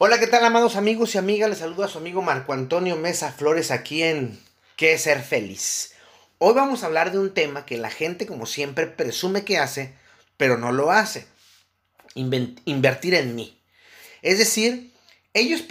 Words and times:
Hola, 0.00 0.20
¿qué 0.20 0.28
tal, 0.28 0.44
amados 0.44 0.76
amigos 0.76 1.16
y 1.16 1.18
amigas? 1.18 1.50
Les 1.50 1.58
saludo 1.58 1.82
a 1.82 1.88
su 1.88 1.98
amigo 1.98 2.22
Marco 2.22 2.52
Antonio 2.52 2.94
Mesa 2.94 3.32
Flores 3.32 3.72
aquí 3.72 4.04
en 4.04 4.38
¿Qué 4.76 4.92
es 4.92 5.02
ser 5.02 5.20
feliz? 5.20 5.94
Hoy 6.38 6.54
vamos 6.54 6.84
a 6.84 6.86
hablar 6.86 7.10
de 7.10 7.18
un 7.18 7.34
tema 7.34 7.66
que 7.66 7.78
la 7.78 7.90
gente, 7.90 8.24
como 8.24 8.46
siempre, 8.46 8.86
presume 8.86 9.42
que 9.42 9.58
hace, 9.58 9.94
pero 10.36 10.56
no 10.56 10.70
lo 10.70 10.92
hace. 10.92 11.26
invertir 12.14 13.14
en 13.14 13.34
mí. 13.34 13.60
Es 14.22 14.38
decir, 14.38 14.92
ellos, 15.34 15.64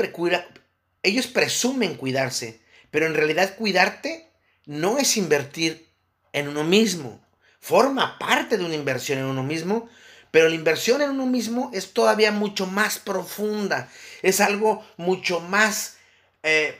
ellos 1.04 1.28
presumen 1.28 1.96
cuidarse, 1.96 2.60
pero 2.92 3.06
en 3.06 3.14
realidad 3.14 3.56
cuidarte 3.56 4.30
no 4.66 4.98
es 4.98 5.16
invertir 5.16 5.88
en 6.34 6.50
uno 6.50 6.66
mismo. 6.66 7.26
Forma 7.62 8.20
parte 8.20 8.58
de 8.58 8.66
una 8.66 8.76
inversión 8.76 9.20
en 9.20 9.26
uno 9.26 9.44
mismo, 9.44 9.90
pero 10.38 10.50
la 10.50 10.56
inversión 10.56 11.02
en 11.02 11.10
uno 11.10 11.26
mismo 11.26 11.72
es 11.74 11.94
todavía 11.94 12.32
mucho 12.32 12.68
más 12.68 13.00
profunda, 13.00 13.90
es 14.22 14.40
algo 14.40 14.86
mucho 14.96 15.40
más 15.40 15.98
eh, 16.44 16.80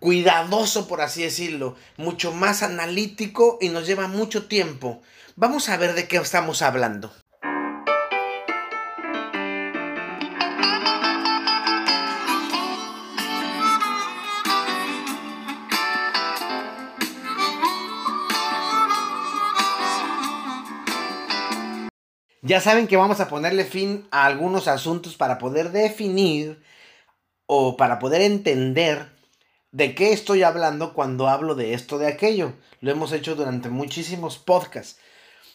cuidadoso, 0.00 0.86
por 0.86 1.00
así 1.00 1.22
decirlo, 1.22 1.76
mucho 1.96 2.32
más 2.32 2.62
analítico 2.62 3.56
y 3.58 3.70
nos 3.70 3.86
lleva 3.86 4.06
mucho 4.06 4.48
tiempo. 4.48 5.00
Vamos 5.34 5.70
a 5.70 5.78
ver 5.78 5.94
de 5.94 6.08
qué 6.08 6.18
estamos 6.18 6.60
hablando. 6.60 7.10
Ya 22.46 22.60
saben 22.60 22.86
que 22.86 22.96
vamos 22.96 23.18
a 23.18 23.28
ponerle 23.28 23.64
fin 23.64 24.06
a 24.12 24.24
algunos 24.24 24.68
asuntos 24.68 25.16
para 25.16 25.36
poder 25.36 25.72
definir 25.72 26.62
o 27.46 27.76
para 27.76 27.98
poder 27.98 28.20
entender 28.20 29.10
de 29.72 29.96
qué 29.96 30.12
estoy 30.12 30.44
hablando 30.44 30.94
cuando 30.94 31.26
hablo 31.26 31.56
de 31.56 31.74
esto, 31.74 31.98
de 31.98 32.06
aquello. 32.06 32.52
Lo 32.80 32.92
hemos 32.92 33.10
hecho 33.10 33.34
durante 33.34 33.68
muchísimos 33.68 34.38
podcasts. 34.38 35.00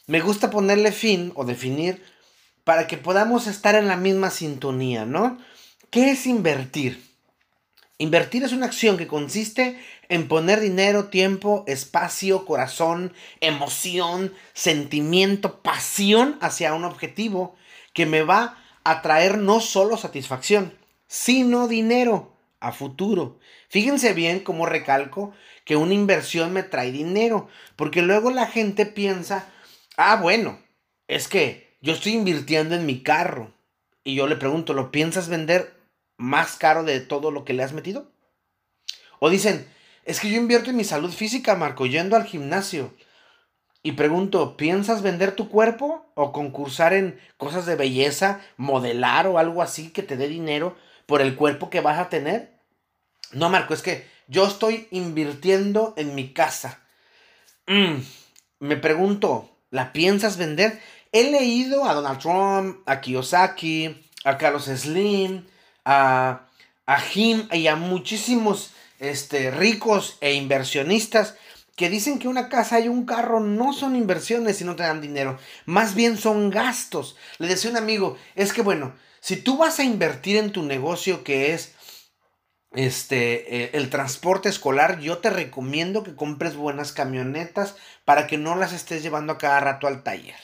Me 0.07 0.19
gusta 0.19 0.49
ponerle 0.49 0.91
fin 0.91 1.31
o 1.35 1.45
definir 1.45 2.03
para 2.65 2.87
que 2.87 2.97
podamos 2.97 3.47
estar 3.47 3.75
en 3.75 3.87
la 3.87 3.95
misma 3.95 4.29
sintonía, 4.29 5.05
¿no? 5.05 5.37
¿Qué 5.91 6.11
es 6.11 6.25
invertir? 6.25 7.01
Invertir 7.99 8.43
es 8.43 8.51
una 8.51 8.65
acción 8.65 8.97
que 8.97 9.07
consiste 9.07 9.79
en 10.11 10.27
poner 10.27 10.59
dinero, 10.59 11.05
tiempo, 11.05 11.63
espacio, 11.67 12.45
corazón, 12.45 13.13
emoción, 13.39 14.33
sentimiento, 14.53 15.61
pasión 15.61 16.37
hacia 16.41 16.73
un 16.73 16.83
objetivo 16.83 17.55
que 17.93 18.05
me 18.05 18.21
va 18.21 18.61
a 18.83 19.01
traer 19.01 19.37
no 19.37 19.61
solo 19.61 19.95
satisfacción, 19.95 20.77
sino 21.07 21.69
dinero 21.69 22.35
a 22.59 22.73
futuro. 22.73 23.39
Fíjense 23.69 24.11
bien 24.11 24.41
cómo 24.41 24.65
recalco 24.65 25.33
que 25.63 25.77
una 25.77 25.93
inversión 25.93 26.51
me 26.51 26.63
trae 26.63 26.91
dinero, 26.91 27.47
porque 27.77 28.01
luego 28.01 28.31
la 28.31 28.47
gente 28.47 28.85
piensa, 28.85 29.47
ah, 29.95 30.17
bueno, 30.17 30.59
es 31.07 31.29
que 31.29 31.77
yo 31.81 31.93
estoy 31.93 32.11
invirtiendo 32.11 32.75
en 32.75 32.85
mi 32.85 33.01
carro. 33.01 33.53
Y 34.03 34.15
yo 34.15 34.27
le 34.27 34.35
pregunto, 34.35 34.73
¿lo 34.73 34.91
piensas 34.91 35.29
vender? 35.29 35.81
más 36.21 36.55
caro 36.55 36.83
de 36.83 36.99
todo 36.99 37.31
lo 37.31 37.43
que 37.43 37.53
le 37.53 37.63
has 37.63 37.73
metido? 37.73 38.11
O 39.19 39.29
dicen, 39.29 39.67
es 40.11 40.19
que 40.19 40.29
yo 40.29 40.35
invierto 40.35 40.69
en 40.69 40.75
mi 40.75 40.83
salud 40.83 41.09
física, 41.09 41.55
Marco, 41.55 41.85
yendo 41.85 42.17
al 42.17 42.25
gimnasio. 42.25 42.93
Y 43.81 43.93
pregunto, 43.93 44.57
¿piensas 44.57 45.01
vender 45.01 45.37
tu 45.37 45.47
cuerpo 45.47 46.11
o 46.15 46.33
concursar 46.33 46.93
en 46.93 47.17
cosas 47.37 47.65
de 47.65 47.77
belleza, 47.77 48.41
modelar 48.57 49.25
o 49.25 49.39
algo 49.39 49.61
así 49.61 49.89
que 49.89 50.03
te 50.03 50.17
dé 50.17 50.27
dinero 50.27 50.75
por 51.05 51.21
el 51.21 51.35
cuerpo 51.35 51.69
que 51.69 51.79
vas 51.79 51.97
a 51.97 52.09
tener? 52.09 52.51
No, 53.31 53.49
Marco, 53.49 53.73
es 53.73 53.81
que 53.81 54.05
yo 54.27 54.45
estoy 54.45 54.89
invirtiendo 54.91 55.93
en 55.95 56.13
mi 56.13 56.33
casa. 56.33 56.81
Mm, 57.67 58.01
me 58.59 58.75
pregunto, 58.75 59.49
¿la 59.69 59.93
piensas 59.93 60.35
vender? 60.35 60.77
He 61.13 61.31
leído 61.31 61.85
a 61.85 61.93
Donald 61.93 62.19
Trump, 62.19 62.79
a 62.85 62.99
Kiyosaki, 62.99 64.09
a 64.25 64.37
Carlos 64.37 64.65
Slim, 64.65 65.47
a, 65.85 66.47
a 66.85 66.99
Jim 66.99 67.47
y 67.53 67.67
a 67.67 67.77
muchísimos 67.77 68.73
este, 69.01 69.51
ricos 69.51 70.17
e 70.21 70.33
inversionistas 70.35 71.35
que 71.75 71.89
dicen 71.89 72.19
que 72.19 72.27
una 72.27 72.47
casa 72.49 72.79
y 72.79 72.87
un 72.87 73.05
carro 73.05 73.39
no 73.39 73.73
son 73.73 73.95
inversiones 73.95 74.61
y 74.61 74.63
no 74.63 74.75
te 74.75 74.83
dan 74.83 75.01
dinero, 75.01 75.39
más 75.65 75.95
bien 75.95 76.17
son 76.17 76.51
gastos. 76.51 77.17
Le 77.39 77.47
decía 77.47 77.71
un 77.71 77.77
amigo, 77.77 78.17
es 78.35 78.53
que 78.53 78.61
bueno, 78.61 78.93
si 79.19 79.37
tú 79.37 79.57
vas 79.57 79.79
a 79.79 79.83
invertir 79.83 80.37
en 80.37 80.51
tu 80.51 80.63
negocio 80.63 81.23
que 81.23 81.53
es 81.53 81.73
este, 82.73 83.63
eh, 83.63 83.71
el 83.73 83.89
transporte 83.89 84.49
escolar, 84.49 84.99
yo 84.99 85.17
te 85.17 85.31
recomiendo 85.31 86.03
que 86.03 86.15
compres 86.15 86.55
buenas 86.55 86.91
camionetas 86.91 87.75
para 88.05 88.27
que 88.27 88.37
no 88.37 88.55
las 88.55 88.71
estés 88.71 89.01
llevando 89.01 89.33
a 89.33 89.37
cada 89.39 89.59
rato 89.59 89.87
al 89.87 90.03
taller. 90.03 90.39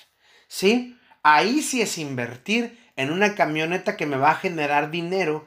¿Sí? 0.47 0.97
Ahí 1.21 1.61
sí 1.61 1.81
es 1.81 1.99
invertir 1.99 2.79
en 2.95 3.11
una 3.11 3.35
camioneta 3.35 3.95
que 3.95 4.07
me 4.07 4.17
va 4.17 4.31
a 4.31 4.35
generar 4.35 4.89
dinero 4.89 5.45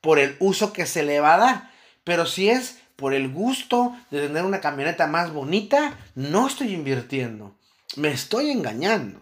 por 0.00 0.20
el 0.20 0.36
uso 0.38 0.72
que 0.72 0.86
se 0.86 1.02
le 1.02 1.18
va 1.18 1.34
a 1.34 1.38
dar. 1.38 1.71
Pero 2.04 2.26
si 2.26 2.48
es 2.48 2.78
por 2.96 3.14
el 3.14 3.28
gusto 3.30 3.96
de 4.10 4.26
tener 4.26 4.44
una 4.44 4.60
camioneta 4.60 5.06
más 5.06 5.32
bonita, 5.32 5.98
no 6.14 6.46
estoy 6.46 6.74
invirtiendo. 6.74 7.56
Me 7.96 8.10
estoy 8.10 8.50
engañando. 8.50 9.20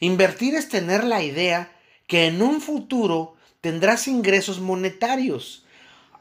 Invertir 0.00 0.54
es 0.54 0.68
tener 0.68 1.04
la 1.04 1.22
idea 1.22 1.72
que 2.06 2.26
en 2.26 2.42
un 2.42 2.60
futuro 2.60 3.36
tendrás 3.60 4.08
ingresos 4.08 4.60
monetarios. 4.60 5.64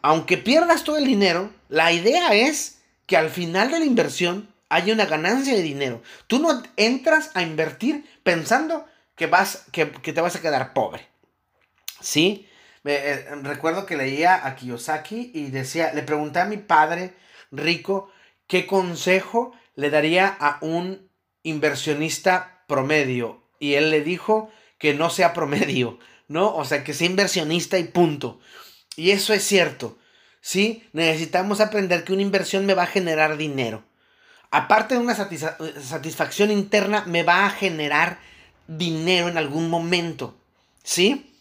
Aunque 0.02 0.38
pierdas 0.38 0.84
todo 0.84 0.98
el 0.98 1.06
dinero, 1.06 1.52
la 1.70 1.92
idea 1.92 2.34
es 2.34 2.80
que 3.06 3.18
al 3.18 3.30
final 3.30 3.72
de 3.72 3.80
la 3.80 3.86
inversión 3.86 4.54
haya 4.70 4.94
una 4.94 5.06
ganancia 5.06 5.54
de 5.54 5.62
dinero. 5.62 6.02
Tú 6.28 6.40
no 6.40 6.64
entras 6.78 7.32
a 7.36 7.42
invertir 7.42 8.06
pensando 8.24 8.86
que, 9.16 9.28
vas, 9.28 9.66
que, 9.72 9.86
te 9.86 10.22
vas 10.22 10.36
a 10.36 10.42
quedar 10.42 10.74
pobre. 10.74 11.08
¿Sí? 12.02 12.48
Eh, 12.86 13.26
recuerdo 13.44 13.86
que 13.86 13.96
leía 13.96 14.46
a 14.46 14.56
Kiyosaki 14.56 15.32
y 15.34 15.52
decía, 15.52 15.94
le 15.94 16.04
pregunté 16.04 16.40
a 16.40 16.46
mi 16.46 16.58
padre 16.58 17.14
rico 17.52 18.12
qué 18.48 18.68
consejo 18.68 19.54
le 19.76 19.90
daría 19.90 20.28
a 20.28 20.58
un 20.62 21.10
inversionista 21.44 22.64
promedio. 22.68 23.44
Y 23.60 23.76
él 23.76 23.92
le 23.92 24.02
dijo 24.02 24.52
que 24.78 24.94
no 24.94 25.10
sea 25.10 25.34
promedio, 25.34 26.00
¿no? 26.28 26.54
O 26.56 26.66
sea, 26.66 26.84
que 26.84 26.94
sea 26.94 27.08
inversionista 27.08 27.78
y 27.78 27.86
punto. 27.86 28.40
Y 28.96 29.12
eso 29.12 29.34
es 29.34 29.44
cierto. 29.44 29.98
Sí, 30.42 30.88
necesitamos 30.92 31.62
aprender 31.62 32.04
que 32.04 32.12
una 32.12 32.22
inversión 32.22 32.66
me 32.66 32.74
va 32.74 32.84
a 32.84 32.88
generar 32.88 33.38
dinero. 33.38 33.84
Aparte 34.52 34.96
de 34.96 35.00
una 35.00 35.16
satisfacción 35.16 36.52
interna, 36.52 37.06
me 37.08 37.24
va 37.24 37.46
a 37.46 37.50
generar 37.50 38.20
dinero 38.68 39.30
en 39.30 39.38
algún 39.38 39.70
momento, 39.70 40.38
¿sí? 40.84 41.33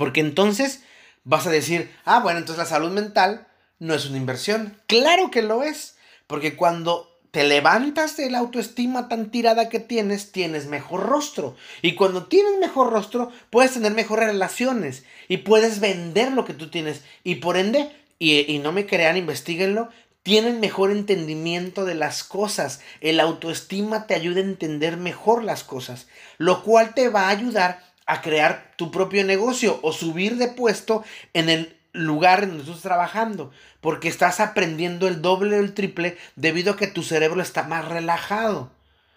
Porque 0.00 0.20
entonces 0.20 0.80
vas 1.24 1.46
a 1.46 1.50
decir, 1.50 1.94
ah, 2.06 2.20
bueno, 2.20 2.38
entonces 2.38 2.56
la 2.64 2.70
salud 2.70 2.90
mental 2.90 3.46
no 3.78 3.92
es 3.92 4.06
una 4.06 4.16
inversión. 4.16 4.80
Claro 4.86 5.30
que 5.30 5.42
lo 5.42 5.62
es, 5.62 5.98
porque 6.26 6.56
cuando 6.56 7.20
te 7.32 7.44
levantas 7.44 8.16
de 8.16 8.30
la 8.30 8.38
autoestima 8.38 9.08
tan 9.08 9.30
tirada 9.30 9.68
que 9.68 9.78
tienes, 9.78 10.32
tienes 10.32 10.64
mejor 10.64 11.04
rostro. 11.06 11.54
Y 11.82 11.96
cuando 11.96 12.28
tienes 12.28 12.58
mejor 12.58 12.90
rostro, 12.90 13.30
puedes 13.50 13.74
tener 13.74 13.92
mejores 13.92 14.24
relaciones 14.24 15.04
y 15.28 15.36
puedes 15.36 15.80
vender 15.80 16.32
lo 16.32 16.46
que 16.46 16.54
tú 16.54 16.70
tienes. 16.70 17.02
Y 17.22 17.34
por 17.34 17.58
ende, 17.58 17.94
y, 18.18 18.50
y 18.50 18.58
no 18.58 18.72
me 18.72 18.86
crean, 18.86 19.18
investiguenlo, 19.18 19.90
tienen 20.22 20.60
mejor 20.60 20.92
entendimiento 20.92 21.84
de 21.84 21.94
las 21.94 22.24
cosas. 22.24 22.80
El 23.02 23.20
autoestima 23.20 24.06
te 24.06 24.14
ayuda 24.14 24.40
a 24.40 24.44
entender 24.44 24.96
mejor 24.96 25.44
las 25.44 25.62
cosas, 25.62 26.08
lo 26.38 26.62
cual 26.62 26.94
te 26.94 27.10
va 27.10 27.26
a 27.26 27.28
ayudar 27.28 27.89
a 28.10 28.22
crear 28.22 28.72
tu 28.76 28.90
propio 28.90 29.24
negocio 29.24 29.78
o 29.82 29.92
subir 29.92 30.36
de 30.36 30.48
puesto 30.48 31.04
en 31.32 31.48
el 31.48 31.76
lugar 31.92 32.42
en 32.42 32.50
donde 32.50 32.64
estás 32.64 32.82
trabajando, 32.82 33.52
porque 33.80 34.08
estás 34.08 34.40
aprendiendo 34.40 35.08
el 35.08 35.22
doble 35.22 35.56
o 35.56 35.60
el 35.60 35.74
triple 35.74 36.18
debido 36.36 36.72
a 36.72 36.76
que 36.76 36.86
tu 36.86 37.02
cerebro 37.02 37.40
está 37.40 37.62
más 37.64 37.86
relajado. 37.86 38.70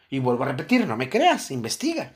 Y 0.10 0.19
vuelvo 0.19 0.44
a 0.44 0.50
repetir, 0.50 0.86
no 0.86 0.95
me 0.95 1.10
creas, 1.10 1.50
investiga. 1.50 2.13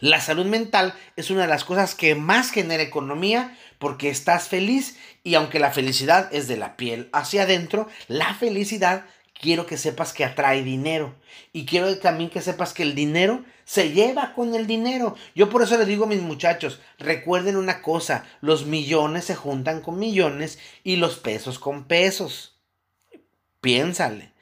La 0.00 0.20
salud 0.20 0.46
mental 0.46 0.94
es 1.16 1.30
una 1.30 1.42
de 1.42 1.48
las 1.48 1.64
cosas 1.64 1.94
que 1.94 2.14
más 2.14 2.50
genera 2.50 2.82
economía 2.82 3.56
porque 3.78 4.08
estás 4.08 4.48
feliz 4.48 4.96
y 5.24 5.34
aunque 5.34 5.58
la 5.58 5.72
felicidad 5.72 6.28
es 6.32 6.48
de 6.48 6.56
la 6.56 6.76
piel 6.76 7.08
hacia 7.12 7.42
adentro, 7.42 7.88
la 8.06 8.34
felicidad 8.34 9.04
quiero 9.40 9.66
que 9.66 9.76
sepas 9.76 10.12
que 10.12 10.24
atrae 10.24 10.62
dinero 10.62 11.14
y 11.52 11.66
quiero 11.66 11.96
también 11.98 12.30
que 12.30 12.40
sepas 12.40 12.72
que 12.72 12.82
el 12.82 12.94
dinero 12.94 13.44
se 13.64 13.90
lleva 13.90 14.32
con 14.34 14.54
el 14.54 14.66
dinero. 14.66 15.16
Yo 15.34 15.50
por 15.50 15.62
eso 15.62 15.76
le 15.76 15.86
digo 15.86 16.04
a 16.04 16.08
mis 16.08 16.22
muchachos, 16.22 16.80
recuerden 16.98 17.56
una 17.56 17.82
cosa, 17.82 18.24
los 18.40 18.66
millones 18.66 19.24
se 19.24 19.34
juntan 19.34 19.80
con 19.80 19.98
millones 19.98 20.58
y 20.84 20.96
los 20.96 21.16
pesos 21.16 21.58
con 21.58 21.84
pesos. 21.84 22.56
Piénsale. 23.60 24.32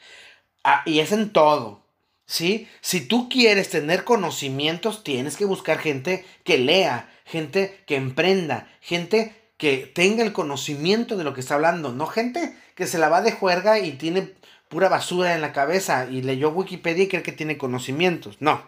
Ah, 0.63 0.83
y 0.87 1.01
es 1.01 1.13
en 1.13 1.31
todo. 1.31 1.83
¿Sí? 2.27 2.69
Si 2.81 3.03
tú 3.03 3.29
quieres 3.29 3.69
tener 3.69 4.05
conocimientos, 4.05 5.05
tienes 5.05 5.37
que 5.37 5.45
buscar 5.45 5.79
gente 5.79 6.25
que 6.43 6.57
lea, 6.57 7.13
gente 7.27 7.83
que 7.87 7.97
emprenda, 7.97 8.67
gente 8.81 9.35
que 9.59 9.91
tenga 9.95 10.23
el 10.23 10.33
conocimiento 10.33 11.17
de 11.17 11.25
lo 11.25 11.35
que 11.35 11.41
está 11.41 11.55
hablando, 11.55 11.93
no 11.93 12.07
gente 12.07 12.57
que 12.75 12.87
se 12.87 12.99
la 12.99 13.09
va 13.09 13.21
de 13.21 13.33
juerga 13.33 13.79
y 13.79 13.93
tiene 13.93 14.33
pura 14.69 14.89
basura 14.89 15.35
en 15.35 15.41
la 15.41 15.53
cabeza 15.53 16.07
y 16.11 16.23
leyó 16.23 16.51
Wikipedia 16.51 17.05
y 17.05 17.09
cree 17.09 17.23
que 17.23 17.33
tiene 17.33 17.59
conocimientos. 17.59 18.37
No. 18.41 18.63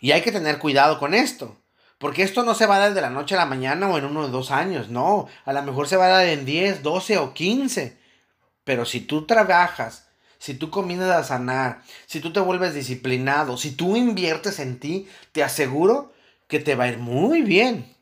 Y 0.00 0.12
hay 0.12 0.22
que 0.22 0.32
tener 0.32 0.58
cuidado 0.58 0.98
con 0.98 1.14
esto. 1.14 1.56
Porque 1.98 2.22
esto 2.22 2.44
no 2.44 2.54
se 2.54 2.64
va 2.64 2.76
a 2.76 2.78
dar 2.78 2.94
de 2.94 3.02
la 3.02 3.10
noche 3.10 3.34
a 3.34 3.38
la 3.38 3.44
mañana 3.44 3.86
o 3.86 3.98
en 3.98 4.06
uno 4.06 4.20
o 4.20 4.28
dos 4.28 4.50
años, 4.50 4.88
no. 4.88 5.28
A 5.44 5.52
lo 5.52 5.62
mejor 5.62 5.86
se 5.86 5.98
va 5.98 6.06
a 6.06 6.08
dar 6.08 6.26
en 6.26 6.46
10, 6.46 6.82
12 6.82 7.18
o 7.18 7.34
15. 7.34 7.98
Pero 8.64 8.86
si 8.86 9.00
tú 9.00 9.26
trabajas, 9.26 10.08
si 10.38 10.54
tú 10.54 10.70
comienzas 10.70 11.10
a 11.10 11.24
sanar, 11.24 11.82
si 12.06 12.20
tú 12.20 12.32
te 12.32 12.40
vuelves 12.40 12.72
disciplinado, 12.72 13.58
si 13.58 13.72
tú 13.72 13.96
inviertes 13.96 14.60
en 14.60 14.80
ti, 14.80 15.08
te 15.32 15.42
aseguro 15.42 16.14
que 16.48 16.58
te 16.58 16.74
va 16.74 16.84
a 16.84 16.88
ir 16.88 16.98
muy 16.98 17.42
bien. 17.42 17.94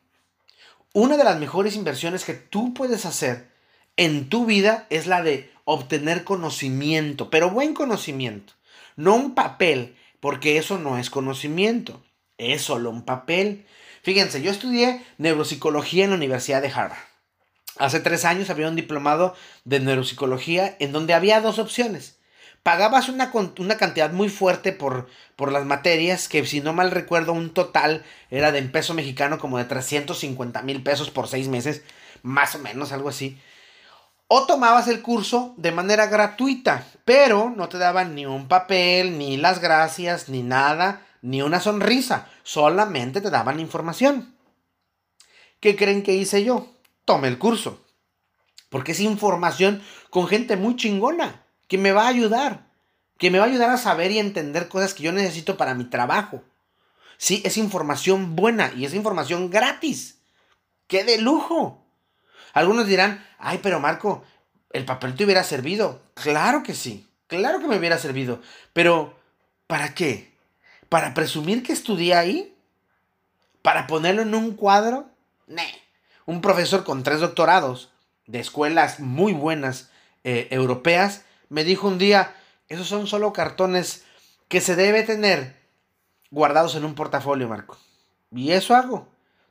Una 0.93 1.17
de 1.17 1.25
las 1.25 1.40
mejores 1.40 1.75
inversiones 1.75 2.25
que 2.25 2.35
tú 2.35 2.75
puedes 2.75 3.05
hacer 3.05 3.50
en 3.98 4.28
tu 4.28 4.46
vida 4.46 4.86
es 4.90 5.06
la 5.08 5.22
de 5.22 5.50
obtener 5.64 6.24
conocimiento, 6.24 7.30
pero 7.30 7.50
buen 7.50 7.74
conocimiento. 7.74 8.54
No 8.96 9.16
un 9.16 9.34
papel, 9.34 9.96
porque 10.20 10.56
eso 10.56 10.78
no 10.78 10.98
es 10.98 11.10
conocimiento, 11.10 12.02
es 12.38 12.62
solo 12.62 12.90
un 12.90 13.02
papel. 13.02 13.66
Fíjense, 14.02 14.40
yo 14.40 14.52
estudié 14.52 15.04
neuropsicología 15.18 16.04
en 16.04 16.10
la 16.10 16.16
Universidad 16.16 16.62
de 16.62 16.68
Harvard. 16.68 17.02
Hace 17.76 17.98
tres 17.98 18.24
años 18.24 18.50
había 18.50 18.68
un 18.68 18.76
diplomado 18.76 19.34
de 19.64 19.80
neuropsicología 19.80 20.76
en 20.78 20.92
donde 20.92 21.14
había 21.14 21.40
dos 21.40 21.58
opciones. 21.58 22.18
Pagabas 22.62 23.08
una, 23.08 23.32
una 23.58 23.76
cantidad 23.78 24.12
muy 24.12 24.28
fuerte 24.28 24.70
por, 24.70 25.08
por, 25.34 25.50
las 25.50 25.64
materias, 25.64 26.28
que 26.28 26.46
si 26.46 26.60
no 26.60 26.72
mal 26.72 26.92
recuerdo 26.92 27.32
un 27.32 27.50
total 27.50 28.04
era 28.30 28.52
de 28.52 28.58
en 28.58 28.70
peso 28.70 28.94
mexicano 28.94 29.38
como 29.38 29.58
de 29.58 29.64
350 29.64 30.62
mil 30.62 30.82
pesos 30.84 31.10
por 31.10 31.26
seis 31.26 31.48
meses, 31.48 31.82
más 32.22 32.54
o 32.54 32.60
menos, 32.60 32.92
algo 32.92 33.08
así. 33.08 33.38
O 34.28 34.46
tomabas 34.46 34.88
el 34.88 35.02
curso 35.02 35.54
de 35.56 35.72
manera 35.72 36.06
gratuita, 36.06 36.86
pero 37.04 37.50
no 37.50 37.69
te 37.69 37.78
daban 37.78 38.14
ni 38.14 38.26
un 38.26 38.46
papel, 38.46 39.19
ni 39.19 39.36
las 39.36 39.60
gracias, 39.60 40.28
ni 40.28 40.42
nada 40.42 41.02
ni 41.22 41.42
una 41.42 41.60
sonrisa, 41.60 42.28
solamente 42.42 43.20
te 43.20 43.30
daban 43.30 43.60
información. 43.60 44.34
¿Qué 45.60 45.76
creen 45.76 46.02
que 46.02 46.14
hice 46.14 46.44
yo? 46.44 46.69
Tomé 47.04 47.28
el 47.28 47.38
curso. 47.38 47.84
Porque 48.70 48.92
es 48.92 49.00
información 49.00 49.82
con 50.10 50.28
gente 50.28 50.56
muy 50.56 50.76
chingona, 50.76 51.44
que 51.66 51.78
me 51.78 51.92
va 51.92 52.04
a 52.04 52.08
ayudar, 52.08 52.66
que 53.19 53.30
me 53.30 53.38
va 53.38 53.44
a 53.46 53.48
ayudar 53.48 53.70
a 53.70 53.78
saber 53.78 54.10
y 54.10 54.19
entender 54.19 54.69
cosas 54.69 54.94
que 54.94 55.02
yo 55.02 55.12
necesito 55.12 55.56
para 55.56 55.75
mi 55.75 55.84
trabajo. 55.84 56.42
Sí, 57.16 57.42
es 57.44 57.56
información 57.56 58.36
buena 58.36 58.72
y 58.76 58.84
es 58.84 58.94
información 58.94 59.50
gratis. 59.50 60.19
¡Qué 60.86 61.02
de 61.02 61.19
lujo! 61.19 61.84
Algunos 62.52 62.86
dirán, 62.86 63.26
ay, 63.38 63.61
pero 63.62 63.81
Marco, 63.81 64.25
el 64.73 64.85
papel 64.85 65.14
te 65.14 65.25
hubiera 65.25 65.44
servido. 65.44 66.00
Claro 66.14 66.62
que 66.62 66.75
sí, 66.75 67.08
claro 67.26 67.61
que 67.61 67.69
me 67.69 67.79
hubiera 67.79 67.99
servido. 67.99 68.40
Pero, 68.73 69.19
¿para 69.67 69.94
qué? 69.94 70.32
¿Para 70.88 71.14
presumir 71.14 71.62
que 71.62 71.73
estudié 71.73 72.14
ahí? 72.14 72.55
¿Para 73.62 73.87
ponerlo 73.87 74.23
en 74.23 74.35
un 74.35 74.55
cuadro? 74.55 75.06
Nee. 75.46 75.75
Un 76.26 76.40
profesor 76.40 76.85
con 76.85 77.02
tres 77.02 77.20
doctorados 77.20 77.90
de 78.26 78.40
escuelas 78.40 79.00
muy 79.00 79.32
buenas 79.32 79.90
eh, 80.25 80.49
europeas 80.50 81.23
me 81.49 81.64
dijo 81.64 81.88
un 81.88 81.99
día, 81.99 82.35
esos 82.69 82.87
son 82.87 83.06
solo 83.06 83.32
cartones 83.32 84.05
que 84.49 84.61
se 84.61 84.76
debe 84.76 85.02
tener 85.02 85.56
guardados 86.31 86.75
en 86.75 86.85
un 86.85 86.94
portafolio, 86.94 87.49
Marco. 87.49 87.79
Y 88.31 88.52
eso 88.52 88.75
hago. 88.75 89.08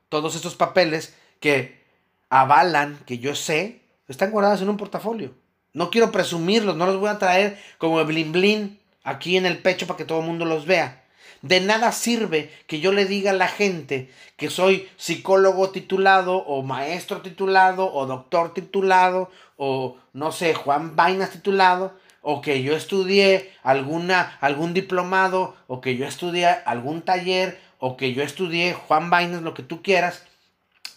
Todos 0.10 0.36
estos 0.36 0.56
papeles 0.56 1.16
que 1.40 1.84
avalan 2.30 3.00
que 3.06 3.20
yo 3.20 3.36
sé 3.36 3.82
están 4.08 4.32
guardados 4.32 4.62
en 4.62 4.70
un 4.70 4.78
portafolio. 4.78 5.34
No 5.74 5.90
quiero 5.90 6.12
presumirlos, 6.12 6.76
no 6.76 6.86
los 6.86 7.00
voy 7.00 7.10
a 7.10 7.20
traer 7.20 7.60
como 7.78 8.04
blin 8.06 8.32
blin 8.32 8.80
aquí 9.04 9.38
en 9.38 9.46
el 9.46 9.60
pecho 9.60 9.88
para 9.88 9.98
que 9.98 10.06
todo 10.06 10.20
el 10.20 10.26
mundo 10.26 10.46
los 10.46 10.66
vea. 10.66 11.04
De 11.42 11.62
nada 11.62 11.92
sirve 11.92 12.52
que 12.66 12.80
yo 12.80 12.92
le 12.92 13.06
diga 13.06 13.32
a 13.32 13.36
la 13.36 13.48
gente 13.48 14.12
que 14.38 14.50
soy 14.50 14.90
psicólogo 14.98 15.70
titulado 15.70 16.38
o 16.38 16.64
maestro 16.64 17.22
titulado 17.22 17.94
o 17.94 18.06
doctor 18.08 18.54
titulado 18.54 19.30
o 19.56 19.98
no 20.14 20.32
sé, 20.32 20.54
Juan 20.56 20.96
Vainas 20.96 21.30
titulado 21.30 21.94
o 22.22 22.42
que 22.42 22.64
yo 22.64 22.76
estudié 22.76 23.54
alguna 23.62 24.38
algún 24.42 24.74
diplomado 24.74 25.56
o 25.68 25.80
que 25.80 25.96
yo 25.96 26.06
estudié 26.08 26.48
algún 26.66 27.04
taller 27.04 27.62
o 27.78 27.98
que 27.98 28.14
yo 28.14 28.24
estudié 28.24 28.74
Juan 28.74 29.10
Vainas 29.10 29.44
lo 29.44 29.54
que 29.54 29.64
tú 29.64 29.84
quieras 29.84 30.24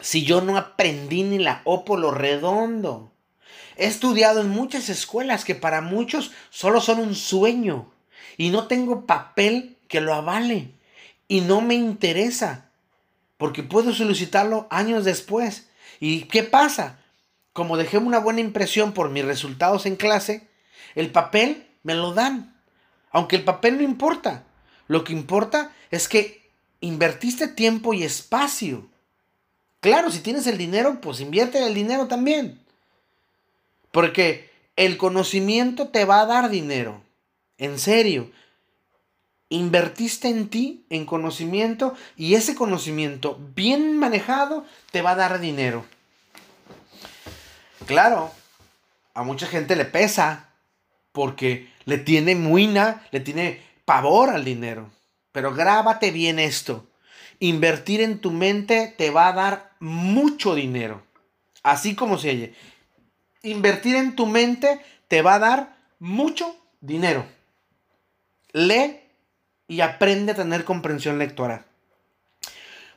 si 0.01 0.25
yo 0.25 0.41
no 0.41 0.57
aprendí 0.57 1.23
ni 1.23 1.39
la 1.39 1.63
O 1.65 1.85
por 1.85 1.99
lo 1.99 2.11
redondo. 2.11 3.13
He 3.77 3.87
estudiado 3.87 4.41
en 4.41 4.51
muchas 4.51 4.89
escuelas 4.89 5.45
que 5.45 5.55
para 5.55 5.81
muchos 5.81 6.33
solo 6.51 6.81
son 6.81 7.01
un 7.01 7.15
sueño 7.15 7.91
y 8.37 8.51
no 8.51 8.67
tengo 8.67 9.07
papel 9.07 9.77
que 9.89 10.01
lo 10.01 10.15
avale. 10.15 10.73
Y 11.29 11.43
no 11.43 11.61
me 11.61 11.75
interesa, 11.75 12.71
porque 13.37 13.63
puedo 13.63 13.95
solicitarlo 13.95 14.67
años 14.71 15.05
después. 15.05 15.69
¿Y 16.01 16.23
qué 16.23 16.43
pasa? 16.43 16.99
Como 17.53 17.77
dejé 17.77 17.99
una 17.99 18.19
buena 18.19 18.41
impresión 18.41 18.93
por 18.93 19.11
mis 19.11 19.25
resultados 19.25 19.87
en 19.87 19.97
clase, 19.97 20.49
el 20.95 21.11
papel 21.11 21.67
me 21.83 21.95
lo 21.95 22.13
dan. 22.13 22.57
Aunque 23.11 23.37
el 23.37 23.45
papel 23.45 23.77
no 23.77 23.83
importa. 23.83 24.45
Lo 24.89 25.05
que 25.05 25.13
importa 25.13 25.73
es 25.91 26.09
que 26.09 26.51
invertiste 26.81 27.49
tiempo 27.49 27.95
y 27.95 28.03
espacio. 28.03 28.89
Claro, 29.81 30.11
si 30.11 30.21
tienes 30.21 30.47
el 30.47 30.59
dinero, 30.59 31.01
pues 31.01 31.21
invierte 31.21 31.65
el 31.67 31.75
dinero 31.75 32.07
también. 32.07 32.61
Porque 33.91 34.51
el 34.77 34.97
conocimiento 34.97 35.89
te 35.89 36.05
va 36.05 36.21
a 36.21 36.27
dar 36.27 36.51
dinero. 36.51 37.03
En 37.59 37.79
serio 37.79 38.31
invertiste 39.51 40.29
en 40.29 40.49
ti, 40.49 40.87
en 40.89 41.05
conocimiento, 41.05 41.95
y 42.17 42.37
ese 42.37 42.55
conocimiento 42.55 43.39
bien 43.55 43.99
manejado 43.99 44.65
te 44.93 45.03
va 45.03 45.11
a 45.11 45.17
dar 45.17 45.41
dinero. 45.41 45.85
Claro, 47.87 48.33
a 49.13 49.25
mucha 49.25 49.47
gente 49.47 49.75
le 49.77 49.85
pesa 49.85 50.51
porque 51.13 51.69
le 51.85 51.99
tiene 51.99 52.37
muina, 52.37 53.05
le 53.11 53.19
tiene 53.19 53.61
pavor 53.85 54.31
al 54.31 54.45
dinero. 54.45 54.89
Pero 55.33 55.53
grábate 55.53 56.13
bien 56.13 56.39
esto. 56.39 56.87
Invertir 57.41 58.01
en 58.03 58.21
tu 58.21 58.31
mente 58.31 58.95
te 58.97 59.11
va 59.11 59.29
a 59.29 59.33
dar 59.33 59.73
mucho 59.81 60.55
dinero. 60.55 61.03
Así 61.63 61.95
como 61.95 62.19
se 62.19 62.31
oye. 62.31 62.55
Invertir 63.43 63.97
en 63.97 64.15
tu 64.15 64.27
mente 64.27 64.81
te 65.09 65.23
va 65.23 65.35
a 65.35 65.39
dar 65.41 65.77
mucho 65.99 66.55
dinero. 66.81 67.27
Lee 68.53 69.01
y 69.67 69.81
aprende 69.81 70.33
a 70.33 70.37
tener 70.37 70.65
comprensión 70.65 71.19
lectora. 71.19 71.65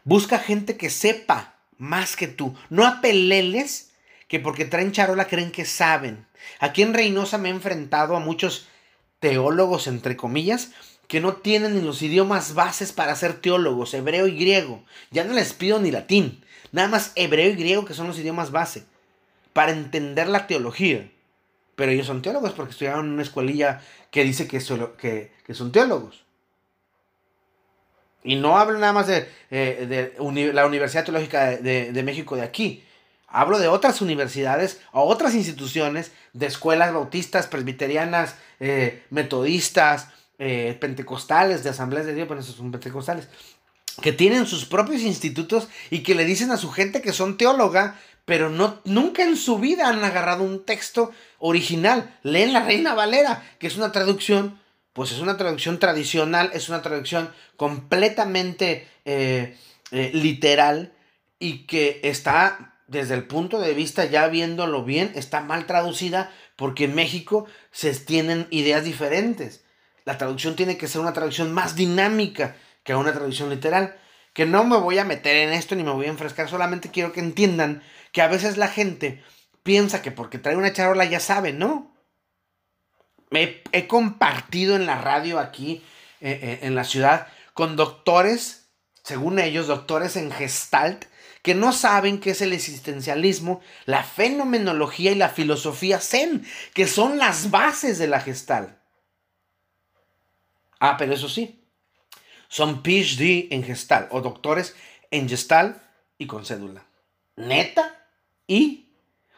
Busca 0.04 0.40
gente 0.40 0.76
que 0.76 0.90
sepa 0.90 1.56
más 1.78 2.16
que 2.16 2.28
tú. 2.28 2.56
No 2.70 2.86
apeleles 2.86 3.92
que 4.28 4.40
porque 4.40 4.66
traen 4.66 4.92
charola 4.92 5.28
creen 5.28 5.52
que 5.52 5.64
saben. 5.64 6.26
Aquí 6.60 6.82
en 6.82 6.94
Reynosa 6.94 7.38
me 7.38 7.50
he 7.50 7.52
enfrentado 7.52 8.16
a 8.16 8.20
muchos 8.20 8.68
teólogos, 9.20 9.88
entre 9.88 10.18
comillas, 10.18 10.72
que 11.08 11.20
no 11.20 11.34
tienen 11.34 11.76
ni 11.76 11.82
los 11.82 12.02
idiomas 12.02 12.54
bases 12.54 12.92
para 12.92 13.16
ser 13.16 13.34
teólogos, 13.34 13.94
hebreo 13.94 14.28
y 14.28 14.38
griego. 14.38 14.84
Ya 15.12 15.24
no 15.24 15.34
les 15.34 15.54
pido 15.54 15.80
ni 15.80 15.92
latín, 15.92 16.44
nada 16.72 16.88
más 16.88 17.12
hebreo 17.16 17.52
y 17.52 17.56
griego 17.56 17.86
que 17.86 17.94
son 17.94 18.08
los 18.08 18.20
idiomas 18.20 18.52
base, 18.52 18.86
para 19.54 19.72
entender 19.72 20.28
la 20.28 20.48
teología. 20.48 21.10
Pero 21.76 21.92
ellos 21.92 22.08
son 22.08 22.22
teólogos 22.22 22.54
porque 22.54 22.72
estudiaron 22.72 23.08
en 23.08 23.14
una 23.14 23.24
escuelilla 23.24 23.82
que 24.12 24.24
dice 24.24 24.48
que, 24.48 24.62
que, 24.98 25.32
que 25.46 25.54
son 25.54 25.72
teólogos. 25.72 26.24
Y 28.24 28.36
no 28.36 28.58
hablo 28.58 28.80
nada 28.80 28.94
más 28.94 29.08
de, 29.08 29.28
eh, 29.52 30.14
la 30.54 30.66
Universidad 30.66 31.04
Teológica 31.04 31.58
de, 31.58 32.04
México 32.04 32.36
de 32.36 32.42
aquí. 32.42 32.84
Hablo 33.28 33.60
de 33.60 33.68
otras 33.68 34.02
universidades 34.02 34.80
o 34.92 35.04
otras 35.04 35.34
instituciones 35.36 36.12
de 36.34 36.46
escuelas 36.46 36.94
bautistas, 36.94 37.48
presbiterianas, 37.48 38.36
eh, 38.60 39.04
metodistas, 39.10 40.10
eh, 40.46 40.78
pentecostales, 40.80 41.64
de 41.64 41.70
asambleas 41.70 42.06
de 42.06 42.14
Dios, 42.14 42.28
bueno, 42.28 42.42
esos 42.42 42.56
son 42.56 42.72
pentecostales, 42.72 43.30
que 44.02 44.12
tienen 44.12 44.46
sus 44.46 44.66
propios 44.66 45.02
institutos 45.02 45.68
y 45.90 46.00
que 46.00 46.16
le 46.16 46.26
dicen 46.26 46.52
a 46.52 46.58
su 46.58 46.72
gente 46.72 47.02
que 47.02 47.14
son 47.14 47.38
teóloga, 47.38 48.00
pero 48.26 48.50
no, 48.50 48.82
nunca 48.84 49.24
en 49.24 49.38
su 49.38 49.60
vida 49.60 49.88
han 49.88 50.04
agarrado 50.04 50.44
un 50.44 50.66
texto 50.66 51.12
original. 51.40 52.18
Leen 52.24 52.54
la 52.54 52.66
Reina 52.66 52.94
Valera, 52.94 53.44
que 53.60 53.68
es 53.68 53.78
una 53.78 53.92
traducción 53.92 54.62
pues 54.94 55.12
es 55.12 55.20
una 55.20 55.38
traducción 55.38 55.80
tradicional, 55.80 56.52
es 56.54 56.70
una 56.70 56.82
traducción 56.82 57.32
completamente 57.58 58.88
eh, 59.06 59.58
eh, 59.92 60.12
literal 60.14 60.94
y 61.40 61.66
que 61.66 62.00
está, 62.04 62.78
desde 62.88 63.16
el 63.16 63.26
punto 63.26 63.60
de 63.60 63.74
vista 63.74 64.06
ya 64.06 64.28
viéndolo 64.28 64.84
bien, 64.84 65.12
está 65.16 65.42
mal 65.42 65.66
traducida 65.66 66.32
porque 66.56 66.86
en 66.86 66.96
México 66.96 67.48
se 67.72 67.94
tienen 67.96 68.48
ideas 68.52 68.84
diferentes. 68.84 69.66
La 70.06 70.18
traducción 70.18 70.56
tiene 70.56 70.78
que 70.78 70.88
ser 70.88 71.02
una 71.02 71.14
traducción 71.14 71.54
más 71.54 71.76
dinámica 71.76 72.56
que 72.84 72.96
una 72.96 73.14
traducción 73.14 73.50
literal. 73.50 73.98
Que 74.34 74.46
no 74.46 74.64
me 74.64 74.78
voy 74.78 74.98
a 74.98 75.06
meter 75.06 75.36
en 75.36 75.54
esto 75.54 75.76
ni 75.76 75.84
me 75.84 75.92
voy 75.92 76.08
a 76.08 76.10
enfrescar, 76.10 76.50
solamente 76.50 76.90
quiero 76.90 77.14
que 77.14 77.20
entiendan 77.20 77.84
que 78.12 78.22
a 78.22 78.28
veces 78.28 78.58
la 78.58 78.68
gente 78.68 79.24
piensa 79.62 80.02
que 80.02 80.12
porque 80.12 80.40
trae 80.40 80.56
una 80.56 80.74
charola 80.74 81.06
ya 81.06 81.20
sabe, 81.20 81.54
¿no? 81.54 81.96
Me 83.30 83.62
he 83.72 83.88
compartido 83.88 84.76
en 84.76 84.86
la 84.86 85.00
radio 85.00 85.40
aquí, 85.40 85.84
eh, 86.20 86.40
eh, 86.42 86.60
en 86.64 86.76
la 86.76 86.84
ciudad, 86.84 87.28
con 87.54 87.76
doctores, 87.76 88.70
según 89.04 89.40
ellos, 89.40 89.68
doctores 89.68 90.16
en 90.16 90.32
gestalt, 90.32 91.06
que 91.42 91.56
no 91.56 91.74
saben 91.74 92.20
qué 92.20 92.32
es 92.32 92.42
el 92.42 92.54
existencialismo, 92.54 93.62
la 93.86 94.04
fenomenología 94.04 95.12
y 95.12 95.16
la 95.16 95.30
filosofía 95.30 96.00
zen, 96.00 96.46
que 96.74 96.88
son 96.88 97.18
las 97.18 97.52
bases 97.52 97.98
de 97.98 98.08
la 98.08 98.22
gestal. 98.22 98.83
Ah, 100.86 100.98
pero 100.98 101.14
eso 101.14 101.30
sí, 101.30 101.64
son 102.50 102.84
PhD 102.84 103.48
en 103.54 103.64
gestal 103.64 104.10
o 104.12 104.20
doctores 104.20 104.76
en 105.12 105.30
gestal 105.30 105.82
y 106.18 106.28
con 106.28 106.46
cédula. 106.46 106.84
¿Neta? 107.38 108.06
¿Y? 108.48 108.90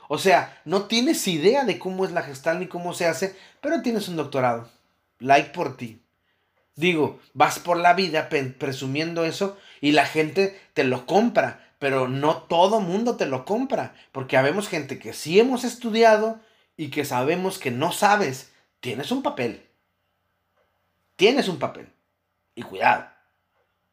O 0.07 0.17
sea, 0.17 0.59
no 0.65 0.85
tienes 0.85 1.27
idea 1.27 1.63
de 1.63 1.77
cómo 1.77 2.03
es 2.03 2.11
la 2.11 2.23
gestal 2.23 2.59
ni 2.59 2.65
cómo 2.65 2.95
se 2.95 3.05
hace, 3.05 3.35
pero 3.61 3.83
tienes 3.83 4.07
un 4.07 4.15
doctorado. 4.15 4.71
Like 5.19 5.51
por 5.51 5.77
ti. 5.77 6.01
Digo, 6.75 7.19
vas 7.33 7.59
por 7.59 7.77
la 7.77 7.93
vida 7.93 8.27
presumiendo 8.27 9.23
eso 9.23 9.55
y 9.81 9.91
la 9.91 10.07
gente 10.07 10.59
te 10.73 10.83
lo 10.83 11.05
compra 11.05 11.61
pero 11.77 12.07
no 12.07 12.37
todo 12.37 12.79
mundo 12.79 13.15
te 13.15 13.25
lo 13.27 13.45
compra, 13.45 13.93
porque 14.11 14.37
habemos 14.37 14.69
gente 14.69 14.97
que 14.97 15.13
sí 15.13 15.39
hemos 15.39 15.63
estudiado 15.63 16.39
y 16.77 16.89
que 16.89 17.05
sabemos 17.05 17.59
que 17.59 17.69
no 17.69 17.91
sabes. 17.91 18.51
Tienes 18.79 19.11
un 19.11 19.21
papel. 19.21 19.65
Tienes 21.15 21.47
un 21.47 21.59
papel. 21.59 21.87
Y 22.55 22.63
cuidado, 22.63 23.07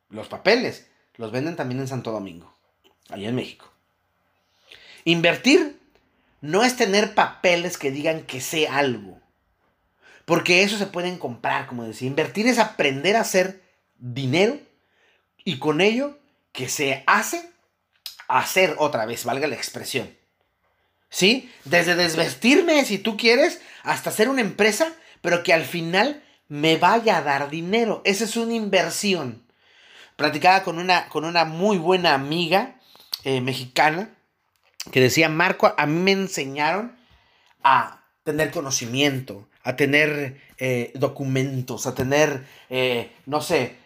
los 0.09 0.29
papeles 0.29 0.87
los 1.17 1.33
venden 1.33 1.57
también 1.57 1.81
en 1.81 1.89
Santo 1.89 2.13
Domingo, 2.13 2.55
allá 3.09 3.29
en 3.29 3.35
México. 3.35 3.73
Invertir 5.05 5.81
no 6.41 6.63
es 6.63 6.77
tener 6.77 7.15
papeles 7.15 7.77
que 7.77 7.91
digan 7.91 8.23
que 8.23 8.41
sé 8.41 8.69
algo, 8.69 9.21
porque 10.25 10.63
eso 10.63 10.79
se 10.79 10.87
pueden 10.87 11.19
comprar, 11.19 11.67
como 11.67 11.85
decía. 11.85 12.09
Invertir 12.09 12.47
es 12.47 12.59
aprender 12.59 13.17
a 13.17 13.23
hacer 13.23 13.63
dinero 13.99 14.59
y 15.45 15.59
con 15.59 15.81
ello 15.81 16.19
que 16.53 16.69
se 16.69 17.03
hace 17.07 17.51
hacer 18.29 18.77
otra 18.79 19.07
vez, 19.07 19.25
valga 19.25 19.47
la 19.47 19.57
expresión. 19.57 20.17
¿Sí? 21.11 21.53
Desde 21.65 21.95
desvestirme, 21.95 22.85
si 22.87 22.99
tú 22.99 23.17
quieres, 23.17 23.61
hasta 23.83 24.11
hacer 24.11 24.29
una 24.29 24.41
empresa, 24.41 24.95
pero 25.21 25.43
que 25.43 25.53
al 25.53 25.65
final 25.65 26.23
me 26.49 26.77
vaya 26.77 27.19
a 27.19 27.23
dar 27.23 27.51
dinero. 27.51 28.03
Esa 28.05 28.25
es 28.25 28.37
una 28.37 28.55
inversión. 28.55 29.43
Platicaba 30.17 30.63
con 30.63 30.79
una, 30.79 31.09
con 31.09 31.25
una 31.25 31.45
muy 31.45 31.79
buena 31.79 32.15
amiga 32.15 32.77
eh, 33.25 33.41
mexicana 33.41 34.11
que 34.91 35.01
decía, 35.01 35.29
Marco, 35.29 35.73
a 35.77 35.87
mí 35.87 35.99
me 35.99 36.13
enseñaron 36.13 36.97
a 37.63 38.05
tener 38.25 38.51
conocimiento, 38.51 39.49
a 39.63 39.77
tener 39.77 40.41
eh, 40.59 40.93
documentos, 40.95 41.87
a 41.87 41.95
tener, 41.95 42.47
eh, 42.69 43.13
no 43.27 43.41
sé, 43.41 43.77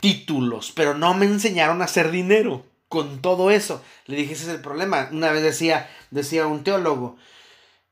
títulos, 0.00 0.72
pero 0.74 0.94
no 0.94 1.14
me 1.14 1.26
enseñaron 1.26 1.82
a 1.82 1.86
hacer 1.86 2.10
dinero 2.10 2.64
con 2.88 3.20
todo 3.20 3.50
eso. 3.50 3.82
Le 4.06 4.16
dije, 4.16 4.32
ese 4.32 4.44
es 4.44 4.48
el 4.50 4.60
problema. 4.60 5.08
Una 5.12 5.30
vez 5.32 5.42
decía, 5.42 5.90
decía 6.10 6.46
un 6.46 6.64
teólogo, 6.64 7.16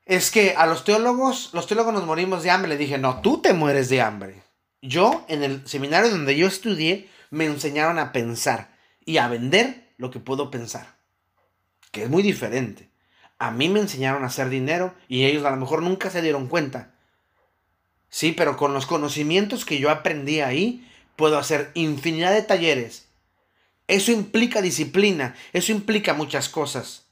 es 0.07 0.31
que 0.31 0.55
a 0.55 0.65
los 0.65 0.83
teólogos, 0.83 1.51
los 1.53 1.67
teólogos 1.67 1.93
nos 1.93 2.05
morimos 2.05 2.43
de 2.43 2.49
hambre. 2.49 2.69
Le 2.69 2.77
dije, 2.77 2.97
no, 2.97 3.21
tú 3.21 3.41
te 3.41 3.53
mueres 3.53 3.89
de 3.89 4.01
hambre. 4.01 4.43
Yo, 4.81 5.25
en 5.27 5.43
el 5.43 5.67
seminario 5.67 6.09
donde 6.09 6.35
yo 6.35 6.47
estudié, 6.47 7.09
me 7.29 7.45
enseñaron 7.45 7.99
a 7.99 8.11
pensar 8.11 8.75
y 9.05 9.17
a 9.17 9.27
vender 9.27 9.93
lo 9.97 10.09
que 10.09 10.19
puedo 10.19 10.49
pensar. 10.49 10.97
Que 11.91 12.03
es 12.03 12.09
muy 12.09 12.23
diferente. 12.23 12.89
A 13.37 13.51
mí 13.51 13.69
me 13.69 13.79
enseñaron 13.79 14.23
a 14.23 14.27
hacer 14.27 14.49
dinero 14.49 14.95
y 15.07 15.25
ellos 15.25 15.45
a 15.45 15.51
lo 15.51 15.57
mejor 15.57 15.83
nunca 15.83 16.09
se 16.09 16.21
dieron 16.21 16.47
cuenta. 16.47 16.95
Sí, 18.09 18.31
pero 18.31 18.57
con 18.57 18.73
los 18.73 18.85
conocimientos 18.85 19.65
que 19.65 19.79
yo 19.79 19.91
aprendí 19.91 20.39
ahí, 20.39 20.89
puedo 21.15 21.37
hacer 21.37 21.71
infinidad 21.75 22.33
de 22.33 22.41
talleres 22.41 23.07
eso 23.87 24.11
implica 24.11 24.61
disciplina, 24.61 25.35
eso 25.53 25.71
implica 25.71 26.13
muchas 26.13 26.49
cosas. 26.49 27.05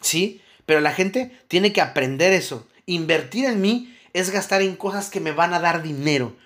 ¿Sí? 0.00 0.40
Pero 0.66 0.80
la 0.80 0.92
gente 0.92 1.38
tiene 1.48 1.72
que 1.72 1.80
aprender 1.80 2.32
eso. 2.32 2.66
Invertir 2.86 3.46
en 3.46 3.60
mí 3.60 3.96
es 4.12 4.30
gastar 4.30 4.62
en 4.62 4.76
cosas 4.76 5.10
que 5.10 5.20
me 5.20 5.32
van 5.32 5.54
a 5.54 5.60
dar 5.60 5.82
dinero. 5.82 6.36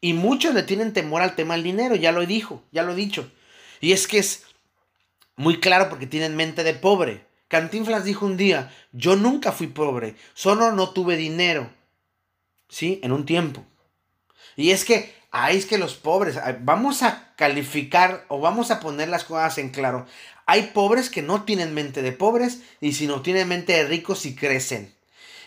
Y 0.00 0.12
muchos 0.12 0.54
le 0.54 0.62
tienen 0.62 0.92
temor 0.92 1.22
al 1.22 1.34
tema 1.34 1.54
del 1.54 1.64
dinero, 1.64 1.96
ya 1.96 2.12
lo 2.12 2.24
dijo, 2.24 2.62
ya 2.72 2.82
lo 2.82 2.92
he 2.92 2.96
dicho. 2.96 3.30
Y 3.80 3.92
es 3.92 4.06
que 4.06 4.18
es 4.18 4.44
muy 5.36 5.60
claro 5.60 5.88
porque 5.88 6.06
tienen 6.06 6.36
mente 6.36 6.64
de 6.64 6.74
pobre. 6.74 7.26
Cantinflas 7.48 8.04
dijo 8.04 8.26
un 8.26 8.36
día, 8.36 8.72
yo 8.92 9.16
nunca 9.16 9.52
fui 9.52 9.68
pobre, 9.68 10.16
solo 10.34 10.72
no 10.72 10.90
tuve 10.90 11.16
dinero. 11.16 11.70
¿Sí? 12.68 13.00
En 13.02 13.12
un 13.12 13.24
tiempo. 13.26 13.64
Y 14.56 14.70
es 14.70 14.84
que 14.84 15.14
Ahí 15.38 15.58
es 15.58 15.66
que 15.66 15.76
los 15.76 15.96
pobres, 15.96 16.38
vamos 16.60 17.02
a 17.02 17.34
calificar 17.36 18.24
o 18.28 18.40
vamos 18.40 18.70
a 18.70 18.80
poner 18.80 19.08
las 19.08 19.24
cosas 19.24 19.58
en 19.58 19.68
claro. 19.68 20.06
Hay 20.46 20.70
pobres 20.72 21.10
que 21.10 21.22
no 21.22 21.42
tienen 21.42 21.74
mente 21.74 22.02
de 22.02 22.12
pobres 22.12 22.62
y 22.80 22.92
si 22.92 23.06
no 23.06 23.20
tienen 23.20 23.48
mente 23.48 23.72
de 23.72 23.84
ricos 23.84 24.24
y 24.26 24.36
crecen. 24.36 24.94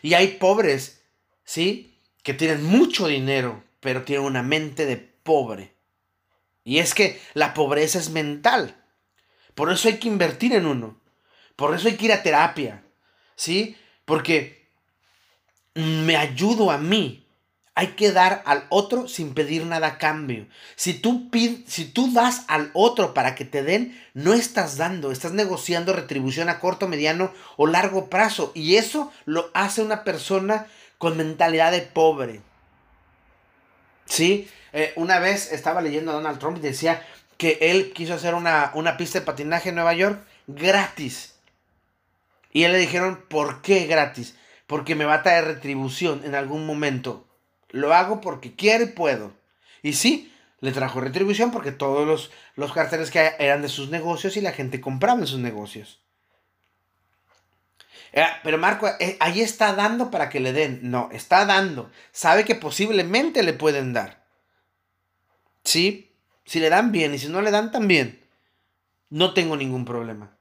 Y 0.02 0.14
hay 0.14 0.28
pobres, 0.28 1.02
¿sí? 1.46 1.98
Que 2.22 2.34
tienen 2.34 2.64
mucho 2.64 3.08
dinero, 3.08 3.64
pero 3.80 4.04
tienen 4.04 4.26
una 4.26 4.44
mente 4.44 4.86
de 4.86 4.98
pobre. 4.98 5.74
Y 6.66 6.80
es 6.80 6.94
que 6.94 7.20
la 7.34 7.54
pobreza 7.54 7.98
es 7.98 8.10
mental. 8.10 8.76
Por 9.56 9.72
eso 9.72 9.88
hay 9.88 9.98
que 9.98 10.10
invertir 10.10 10.54
en 10.54 10.66
uno. 10.66 11.00
Por 11.56 11.74
eso 11.74 11.88
hay 11.88 11.96
que 11.96 12.06
ir 12.06 12.14
a 12.14 12.22
terapia. 12.22 12.84
¿Sí? 13.36 13.78
Porque 14.04 14.68
me 15.76 16.18
ayudo 16.18 16.72
a 16.72 16.78
mí 16.78 17.26
hay 17.80 17.94
que 17.94 18.12
dar 18.12 18.44
al 18.46 18.66
otro 18.68 19.08
sin 19.08 19.34
pedir 19.34 19.66
nada 19.66 19.88
a 19.88 19.98
cambio. 19.98 20.48
Si 20.76 20.94
tú, 20.94 21.32
si 21.66 21.86
tú 21.86 22.12
das 22.12 22.44
al 22.50 22.72
otro 22.74 23.14
para 23.14 23.36
que 23.36 23.46
te 23.46 23.64
den, 23.64 23.98
no 24.14 24.34
estás 24.34 24.76
dando, 24.76 25.14
estás 25.14 25.32
negociando 25.32 25.94
retribución 25.94 26.50
a 26.50 26.60
corto, 26.60 26.90
mediano 26.90 27.32
o 27.56 27.68
largo 27.68 28.10
plazo. 28.10 28.52
Y 28.54 28.76
eso 28.76 29.14
lo 29.24 29.50
hace 29.54 29.82
una 29.82 30.04
persona 30.04 30.68
con 30.98 31.16
mentalidad 31.16 31.72
de 31.72 31.80
pobre. 31.80 32.42
¿Sí? 34.04 34.50
Eh, 34.74 34.92
una 34.98 35.20
vez 35.20 35.50
estaba 35.54 35.82
leyendo 35.82 36.12
a 36.12 36.16
Donald 36.16 36.38
Trump 36.38 36.58
y 36.58 36.60
decía 36.60 37.02
que 37.38 37.60
él 37.62 37.94
quiso 37.94 38.14
hacer 38.14 38.36
una, 38.36 38.72
una 38.74 38.98
pista 38.98 39.22
de 39.22 39.26
patinaje 39.26 39.70
en 39.70 39.76
Nueva 39.76 39.94
York 39.94 40.22
gratis. 40.48 41.36
Y 42.52 42.64
él 42.64 42.74
le 42.74 42.78
dijeron, 42.78 43.24
¿por 43.30 43.62
qué 43.62 43.86
gratis? 43.86 44.36
Porque 44.68 44.96
me 44.96 45.06
va 45.06 45.14
a 45.14 45.24
traer 45.24 45.46
retribución 45.46 46.26
en 46.26 46.36
algún 46.36 46.66
momento. 46.66 47.29
Lo 47.70 47.94
hago 47.94 48.22
porque 48.22 48.56
quiero 48.56 48.84
y 48.84 48.88
puedo. 48.88 49.34
Y 49.82 49.94
sí, 49.94 50.34
le 50.60 50.72
trajo 50.72 51.02
retribución 51.02 51.52
porque 51.52 51.72
todos 51.72 52.06
los, 52.08 52.32
los 52.56 52.74
carteles 52.74 53.12
que 53.12 53.32
eran 53.40 53.62
de 53.62 53.70
sus 53.70 53.90
negocios 53.90 54.38
y 54.38 54.42
la 54.42 54.52
gente 54.52 54.82
compraba 54.82 55.20
en 55.20 55.28
sus 55.28 55.40
negocios. 55.40 56.02
Eh, 58.12 58.26
pero 58.44 58.58
Marco, 58.58 58.88
eh, 59.00 59.18
ahí 59.20 59.42
está 59.42 59.74
dando 59.74 60.10
para 60.10 60.30
que 60.30 60.40
le 60.40 60.54
den. 60.54 60.80
No, 60.84 61.10
está 61.12 61.46
dando. 61.46 61.92
Sabe 62.12 62.44
que 62.44 62.56
posiblemente 62.56 63.44
le 63.44 63.54
pueden 63.54 63.94
dar. 63.94 64.26
Sí, 65.64 66.12
si 66.46 66.60
le 66.60 66.70
dan 66.70 66.92
bien 66.92 67.14
y 67.14 67.20
si 67.20 67.30
no 67.30 67.42
le 67.42 67.52
dan 67.52 67.72
también. 67.72 68.26
No 69.10 69.34
tengo 69.34 69.56
ningún 69.56 69.86
problema. 69.86 70.36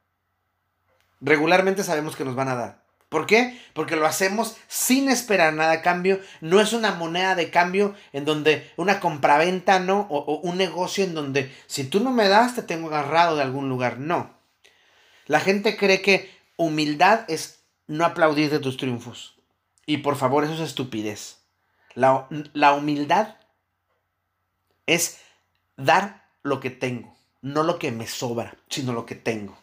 Regularmente 1.21 1.83
sabemos 1.83 2.17
que 2.17 2.25
nos 2.25 2.35
van 2.35 2.49
a 2.49 2.55
dar. 2.55 2.78
¿Por 3.09 3.25
qué? 3.27 3.59
Porque 3.73 3.97
lo 3.97 4.07
hacemos 4.07 4.57
sin 4.69 5.09
esperar 5.09 5.55
nada 5.55 5.73
a 5.73 5.83
cambio. 5.83 6.21
No 6.41 6.61
es 6.61 6.73
una 6.75 6.93
moneda 6.93 7.35
de 7.35 7.51
cambio 7.51 7.95
en 8.13 8.27
donde 8.27 8.71
una 8.77 9.01
compraventa, 9.01 9.81
¿no? 9.81 10.07
O, 10.11 10.41
un 10.41 10.59
negocio 10.59 11.05
en 11.05 11.15
donde 11.15 11.55
si 11.67 11.85
tú 11.85 12.01
no 12.01 12.11
me 12.11 12.29
das 12.29 12.55
te 12.55 12.63
tengo 12.63 12.89
agarrado 12.89 13.37
de 13.37 13.43
algún 13.43 13.69
lugar. 13.69 13.99
No. 13.99 14.37
La 15.27 15.41
gente 15.41 15.77
cree 15.77 16.03
que 16.03 16.31
humildad 16.57 17.25
es 17.29 17.61
no 17.87 18.05
aplaudir 18.05 18.51
de 18.51 18.59
tus 18.59 18.77
triunfos. 18.77 19.37
Y 19.87 19.99
por 19.99 20.17
favor, 20.17 20.45
eso 20.45 20.55
es 20.55 20.61
estupidez. 20.61 21.39
La, 21.95 22.27
la 22.53 22.75
humildad 22.75 23.37
es 24.87 25.19
dar 25.77 26.29
lo 26.43 26.61
que 26.61 26.71
tengo, 26.71 27.17
no 27.41 27.63
lo 27.63 27.79
que 27.79 27.91
me 27.91 28.07
sobra, 28.07 28.55
sino 28.69 28.93
lo 28.93 29.07
que 29.07 29.15
tengo. 29.15 29.57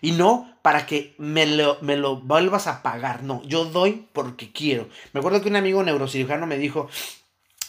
Y 0.00 0.12
no 0.12 0.58
para 0.62 0.86
que 0.86 1.14
me 1.18 1.46
lo, 1.46 1.78
me 1.80 1.96
lo 1.96 2.16
vuelvas 2.16 2.66
a 2.66 2.82
pagar. 2.82 3.22
No, 3.22 3.42
yo 3.44 3.64
doy 3.64 4.08
porque 4.12 4.52
quiero. 4.52 4.88
Me 5.12 5.20
acuerdo 5.20 5.40
que 5.40 5.48
un 5.48 5.56
amigo 5.56 5.82
neurocirujano 5.82 6.46
me 6.46 6.58
dijo, 6.58 6.88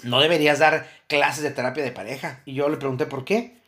no 0.03 0.19
deberías 0.19 0.59
dar 0.59 0.89
clases 1.07 1.43
de 1.43 1.51
terapia 1.51 1.83
de 1.83 1.91
pareja. 1.91 2.41
Y 2.45 2.53
yo 2.53 2.69
le 2.69 2.77
pregunté 2.77 3.05
por 3.05 3.25
qué. 3.25 3.61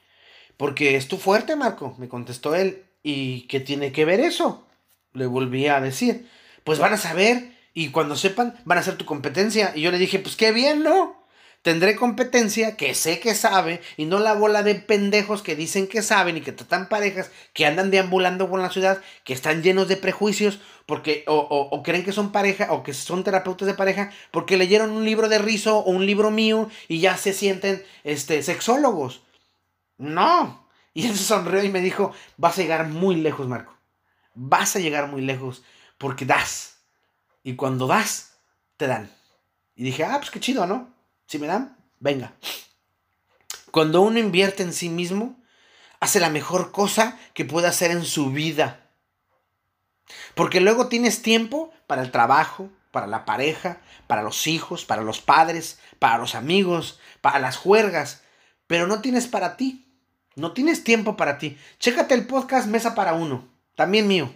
Porque 0.57 0.95
es 0.95 1.07
tu 1.07 1.17
fuerte, 1.17 1.55
Marco, 1.55 1.95
me 1.97 2.09
contestó 2.09 2.55
él. 2.55 2.83
¿Y 3.01 3.41
qué 3.47 3.59
tiene 3.59 3.91
que 3.91 4.05
ver 4.05 4.19
eso? 4.19 4.67
Le 5.13 5.25
volví 5.25 5.67
a 5.67 5.79
decir. 5.79 6.27
Pues 6.63 6.79
van 6.79 6.93
a 6.93 6.97
saber 6.97 7.57
y 7.73 7.89
cuando 7.89 8.15
sepan 8.15 8.55
van 8.65 8.77
a 8.77 8.83
ser 8.83 8.97
tu 8.97 9.05
competencia. 9.05 9.71
Y 9.75 9.81
yo 9.81 9.91
le 9.91 9.97
dije, 9.97 10.19
pues 10.19 10.35
qué 10.35 10.51
bien, 10.51 10.83
¿no? 10.83 11.18
Tendré 11.61 11.95
competencia 11.95 12.77
que 12.77 12.95
sé 12.95 13.19
que 13.19 13.35
sabe 13.35 13.81
y 13.97 14.05
no 14.05 14.19
la 14.19 14.33
bola 14.33 14.63
de 14.63 14.75
pendejos 14.75 15.41
que 15.41 15.55
dicen 15.55 15.87
que 15.87 16.01
saben 16.01 16.37
y 16.37 16.41
que 16.41 16.51
tratan 16.51 16.87
parejas, 16.87 17.31
que 17.53 17.65
andan 17.65 17.91
deambulando 17.91 18.49
por 18.49 18.59
la 18.59 18.69
ciudad, 18.69 19.01
que 19.23 19.33
están 19.33 19.61
llenos 19.61 19.87
de 19.87 19.97
prejuicios 19.97 20.59
porque 20.85 21.23
o, 21.27 21.83
creen 21.83 22.03
que 22.03 22.13
son 22.13 22.31
pareja 22.31 22.71
o 22.71 22.81
que 22.81 22.93
son 22.93 23.23
terapeutas 23.23 23.67
de 23.67 23.73
pareja 23.73 24.11
porque 24.31 24.57
leyeron 24.57 24.91
un 24.91 25.05
libro 25.05 25.29
de 25.29 25.37
rizo 25.37 25.79
o 25.79 25.91
un 25.91 26.05
libro 26.05 26.31
mío 26.31 26.69
y 26.87 26.99
ya 26.99 27.17
se 27.17 27.33
sienten 27.33 27.83
este, 28.03 28.41
sexólogos. 28.41 29.21
No. 29.97 30.67
Y 30.93 31.07
él 31.07 31.17
sonrió 31.17 31.63
y 31.63 31.69
me 31.69 31.81
dijo, 31.81 32.13
vas 32.37 32.57
a 32.57 32.61
llegar 32.61 32.87
muy 32.87 33.15
lejos, 33.15 33.47
Marco. 33.47 33.77
Vas 34.33 34.75
a 34.75 34.79
llegar 34.79 35.07
muy 35.07 35.21
lejos 35.21 35.63
porque 35.97 36.25
das. 36.25 36.79
Y 37.43 37.55
cuando 37.55 37.85
das, 37.85 38.37
te 38.77 38.87
dan. 38.87 39.11
Y 39.75 39.83
dije, 39.83 40.03
ah, 40.03 40.17
pues 40.17 40.31
qué 40.31 40.39
chido, 40.39 40.65
¿no? 40.65 40.98
Si 41.29 41.38
me 41.38 41.45
dan, 41.45 41.77
venga. 42.00 42.33
Cuando 43.69 44.01
uno 44.01 44.17
invierte 44.17 44.63
en 44.63 44.74
sí 44.74 44.89
mismo, 44.89 45.39
hace 46.00 46.19
la 46.19 46.31
mejor 46.31 46.71
cosa 46.71 47.19
que 47.36 47.45
puede 47.45 47.67
hacer 47.67 47.91
en 47.91 48.03
su 48.03 48.31
vida. 48.31 48.89
Porque 50.33 50.59
luego 50.59 50.88
tienes 50.88 51.21
tiempo 51.21 51.71
para 51.86 52.01
el 52.01 52.09
trabajo, 52.09 52.71
para 52.89 53.05
la 53.05 53.25
pareja, 53.25 53.79
para 54.07 54.24
los 54.24 54.48
hijos, 54.48 54.86
para 54.86 55.03
los 55.03 55.21
padres, 55.21 55.77
para 56.00 56.17
los 56.17 56.33
amigos, 56.33 57.00
para 57.21 57.38
las 57.38 57.57
juergas, 57.57 58.24
pero 58.65 58.88
no 58.88 59.00
tienes 59.00 59.27
para 59.27 59.55
ti. 59.55 59.86
No 60.36 60.53
tienes 60.53 60.83
tiempo 60.83 61.15
para 61.15 61.38
ti. 61.38 61.59
Chécate 61.77 62.15
el 62.15 62.25
podcast 62.25 62.67
Mesa 62.67 62.95
para 62.95 63.13
uno, 63.13 63.48
también 63.75 64.07
mío. 64.07 64.33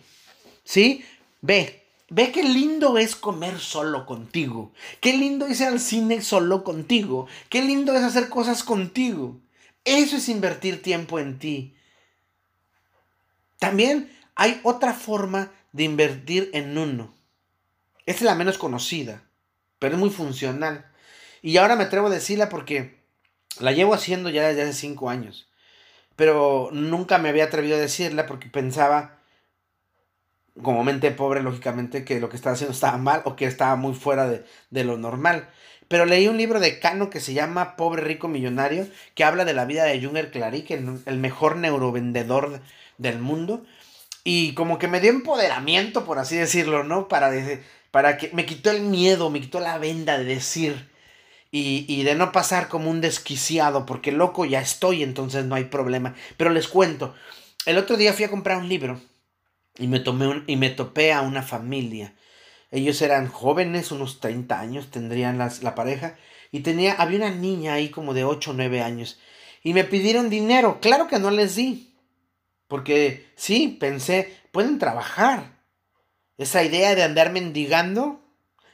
¿Sí? 0.64 1.04
Ve, 1.42 1.83
Ve 2.16 2.32
qué 2.32 2.44
lindo 2.44 3.00
es 3.00 3.16
comer 3.16 3.60
solo 3.60 4.06
contigo. 4.06 4.72
Qué 5.02 5.14
lindo 5.14 5.48
es 5.48 5.62
al 5.62 5.80
cine 5.80 6.22
solo 6.22 6.64
contigo. 6.64 7.26
Qué 7.50 7.64
lindo 7.64 7.92
es 7.96 8.04
hacer 8.04 8.30
cosas 8.30 8.64
contigo. 8.64 9.40
Eso 9.84 10.18
es 10.18 10.30
invertir 10.30 10.84
tiempo 10.84 11.18
en 11.18 11.40
ti. 11.40 11.76
También 13.58 14.16
hay 14.36 14.62
otra 14.62 14.94
forma 14.94 15.50
de 15.72 15.86
invertir 15.86 16.52
en 16.54 16.78
uno. 16.78 17.16
Esta 18.06 18.20
es 18.20 18.26
la 18.26 18.36
menos 18.36 18.60
conocida, 18.60 19.24
pero 19.80 19.96
es 19.96 20.00
muy 20.00 20.12
funcional. 20.12 20.86
Y 21.42 21.58
ahora 21.58 21.76
me 21.76 21.86
atrevo 21.86 22.08
a 22.08 22.12
decirla 22.12 22.48
porque 22.48 23.00
la 23.60 23.72
llevo 23.72 23.96
haciendo 23.96 24.30
ya 24.30 24.48
desde 24.48 24.62
hace 24.62 24.74
cinco 24.74 25.10
años. 25.10 25.48
Pero 26.16 26.70
nunca 26.74 27.18
me 27.18 27.30
había 27.30 27.46
atrevido 27.46 27.76
a 27.76 27.80
decirla 27.80 28.28
porque 28.28 28.50
pensaba 28.50 29.23
como 30.62 30.84
mente 30.84 31.12
pobre, 31.12 31.42
lógicamente, 31.42 32.06
que 32.06 32.20
lo 32.20 32.30
que 32.30 32.36
estaba 32.36 32.54
haciendo 32.54 32.74
estaba 32.74 32.98
mal 32.98 33.22
o 33.26 33.36
que 33.36 33.46
estaba 33.46 33.76
muy 33.76 33.94
fuera 33.94 34.28
de, 34.28 34.84
lo 34.84 34.98
normal. 34.98 35.50
Pero 35.88 36.06
leí 36.06 36.28
un 36.28 36.38
libro 36.38 36.60
de 36.60 36.80
Cano 36.80 37.10
que 37.10 37.20
se 37.20 37.34
llama 37.34 37.76
Pobre 37.76 38.04
Rico 38.04 38.28
Millonario, 38.28 38.88
que 39.16 39.24
habla 39.24 39.46
de 39.46 39.54
la 39.54 39.66
vida 39.66 39.84
de 39.86 40.04
Junger 40.04 40.32
es 40.34 41.08
el 41.08 41.18
mejor 41.18 41.58
neurovendedor 41.58 42.62
del 42.98 43.20
mundo. 43.20 43.66
Y 44.24 44.54
como 44.54 44.78
que 44.78 44.88
me 44.88 45.02
dio 45.02 45.12
empoderamiento, 45.12 46.06
por 46.06 46.20
así 46.20 46.38
decirlo, 46.38 46.84
¿no? 46.84 47.08
Para, 47.08 47.32
para 47.92 48.18
que 48.18 48.30
me 48.34 48.46
quitó 48.46 48.72
el 48.72 48.82
miedo, 48.82 49.30
me 49.30 49.42
quitó 49.42 49.60
la 49.60 49.78
venda 49.78 50.18
de 50.18 50.24
decir 50.24 50.90
y, 51.52 51.86
y 51.88 52.04
de 52.04 52.16
no 52.16 52.32
pasar 52.32 52.70
como 52.70 52.90
un 52.90 53.02
desquiciado, 53.02 53.86
porque 53.86 54.12
loco 54.12 54.46
ya 54.46 54.62
estoy, 54.62 55.04
entonces 55.04 55.46
no 55.46 55.56
hay 55.56 55.66
problema. 55.66 56.16
Pero 56.38 56.52
les 56.52 56.68
cuento, 56.68 57.14
el 57.66 57.78
otro 57.78 57.98
día 57.98 58.14
fui 58.14 58.24
a 58.24 58.32
comprar 58.32 58.58
un 58.58 58.70
libro 58.70 59.02
y 59.78 59.88
me, 59.88 60.00
tomé 60.00 60.44
y 60.48 60.56
me 60.56 60.70
topé 60.70 61.14
a 61.14 61.22
una 61.22 61.44
familia. 61.44 62.16
Ellos 62.72 63.02
eran 63.02 63.28
jóvenes, 63.28 63.92
unos 63.92 64.20
30 64.20 64.60
años 64.60 64.92
tendrían 64.92 65.38
las, 65.38 65.64
la 65.64 65.76
pareja, 65.76 66.18
y 66.52 66.62
tenía, 66.62 66.94
había 66.94 67.18
una 67.18 67.30
niña 67.30 67.74
ahí 67.74 67.90
como 67.90 68.14
de 68.14 68.24
8 68.24 68.52
o 68.52 68.54
9 68.54 68.82
años, 68.82 69.20
y 69.64 69.74
me 69.74 69.84
pidieron 69.84 70.30
dinero. 70.30 70.80
Claro 70.82 71.08
que 71.08 71.20
no 71.20 71.32
les 71.32 71.56
di, 71.56 71.96
porque 72.68 73.28
sí, 73.36 73.78
pensé, 73.80 74.36
pueden 74.52 74.80
trabajar. 74.80 75.62
Esa 76.38 76.64
idea 76.64 76.96
de 76.96 77.04
andar 77.04 77.32
mendigando, 77.32 78.24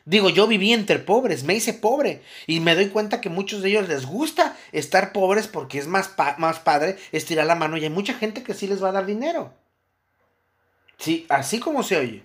Digo, 0.10 0.30
yo 0.32 0.48
viví 0.48 0.74
entre 0.74 0.98
pobres, 0.98 1.44
me 1.44 1.54
hice 1.54 1.72
pobre 1.72 2.24
y 2.48 2.62
me 2.62 2.74
doy 2.74 2.88
cuenta 2.88 3.22
que 3.22 3.30
muchos 3.30 3.62
de 3.62 3.70
ellos 3.70 3.88
les 3.88 4.08
gusta 4.08 4.58
estar 4.72 5.14
pobres 5.14 5.48
porque 5.48 5.78
es 5.78 5.86
más, 5.86 6.16
más 6.40 6.58
padre 6.58 6.98
estirar 7.12 7.46
la 7.46 7.54
mano 7.54 7.78
y 7.78 7.84
hay 7.84 7.92
mucha 7.92 8.16
gente 8.16 8.42
que 8.42 8.56
sí 8.56 8.66
les 8.66 8.84
va 8.84 8.90
a 8.90 8.94
dar 8.94 9.06
dinero. 9.06 9.54
Sí, 11.00 11.26
así 11.30 11.60
como 11.60 11.82
se 11.84 11.98
oye. 11.98 12.24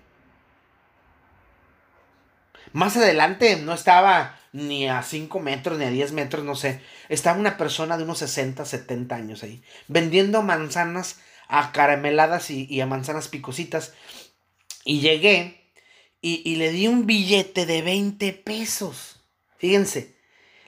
Más 2.73 2.97
adelante 2.97 3.55
no 3.55 3.73
estaba 3.73 4.37
ni 4.51 4.87
a 4.87 5.01
5 5.01 5.39
metros, 5.39 5.77
ni 5.77 5.85
a 5.85 5.89
10 5.89 6.11
metros, 6.11 6.43
no 6.43 6.55
sé. 6.55 6.81
Estaba 7.07 7.39
una 7.39 7.57
persona 7.57 7.97
de 7.97 8.03
unos 8.03 8.19
60, 8.19 8.65
70 8.65 9.15
años 9.15 9.43
ahí, 9.43 9.63
vendiendo 9.87 10.41
manzanas 10.41 11.19
a 11.47 11.71
carameladas 11.71 12.49
y, 12.49 12.81
a 12.81 12.85
manzanas 12.85 13.29
picositas. 13.29 13.93
Y 14.83 14.99
llegué 14.99 15.71
y, 16.21 16.41
y, 16.43 16.57
le 16.57 16.71
di 16.71 16.87
un 16.87 17.05
billete 17.05 17.65
de 17.65 17.81
20 17.81 18.33
pesos. 18.33 19.21
Fíjense, 19.57 20.17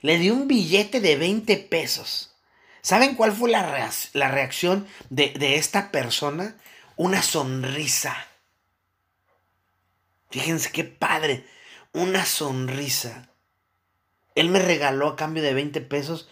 le 0.02 0.18
di 0.18 0.30
un 0.30 0.48
billete 0.48 1.02
de 1.02 1.18
20 1.18 1.58
pesos. 1.58 2.36
¿Saben 2.82 3.16
cuál 3.16 3.34
fue 3.34 3.50
la, 3.50 3.92
la 4.14 4.32
reacción 4.32 4.88
de, 5.10 5.34
de 5.38 5.56
esta 5.56 5.92
persona? 5.92 6.56
Una 6.98 7.22
sonrisa. 7.22 8.28
Fíjense 10.32 10.72
qué 10.72 10.84
padre, 10.84 11.46
una 11.94 12.26
sonrisa. 12.26 13.30
Él 14.36 14.50
me 14.50 14.60
regaló 14.60 15.08
a 15.08 15.16
cambio 15.16 15.42
de 15.42 15.54
20 15.54 15.80
pesos 15.82 16.28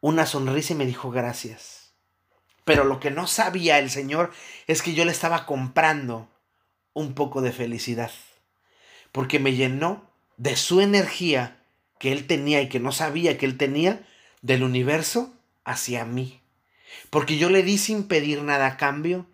una 0.00 0.26
sonrisa 0.26 0.72
y 0.72 0.76
me 0.76 0.86
dijo 0.86 1.10
gracias. 1.10 1.92
Pero 2.64 2.84
lo 2.84 2.98
que 2.98 3.10
no 3.10 3.26
sabía 3.26 3.78
el 3.78 3.90
Señor 3.90 4.32
es 4.66 4.82
que 4.82 4.94
yo 4.94 5.04
le 5.04 5.12
estaba 5.12 5.46
comprando 5.46 6.28
un 6.94 7.14
poco 7.14 7.42
de 7.42 7.52
felicidad. 7.52 8.10
Porque 9.12 9.38
me 9.38 9.54
llenó 9.54 10.10
de 10.38 10.56
su 10.56 10.80
energía 10.80 11.62
que 11.98 12.12
él 12.12 12.26
tenía 12.26 12.62
y 12.62 12.68
que 12.68 12.80
no 12.80 12.92
sabía 12.92 13.36
que 13.36 13.44
él 13.44 13.58
tenía 13.58 14.06
del 14.40 14.62
universo 14.62 15.34
hacia 15.64 16.06
mí. 16.06 16.40
Porque 17.10 17.36
yo 17.36 17.50
le 17.50 17.62
di 17.62 17.76
sin 17.76 18.08
pedir 18.08 18.42
nada 18.42 18.66
a 18.66 18.76
cambio 18.78 19.26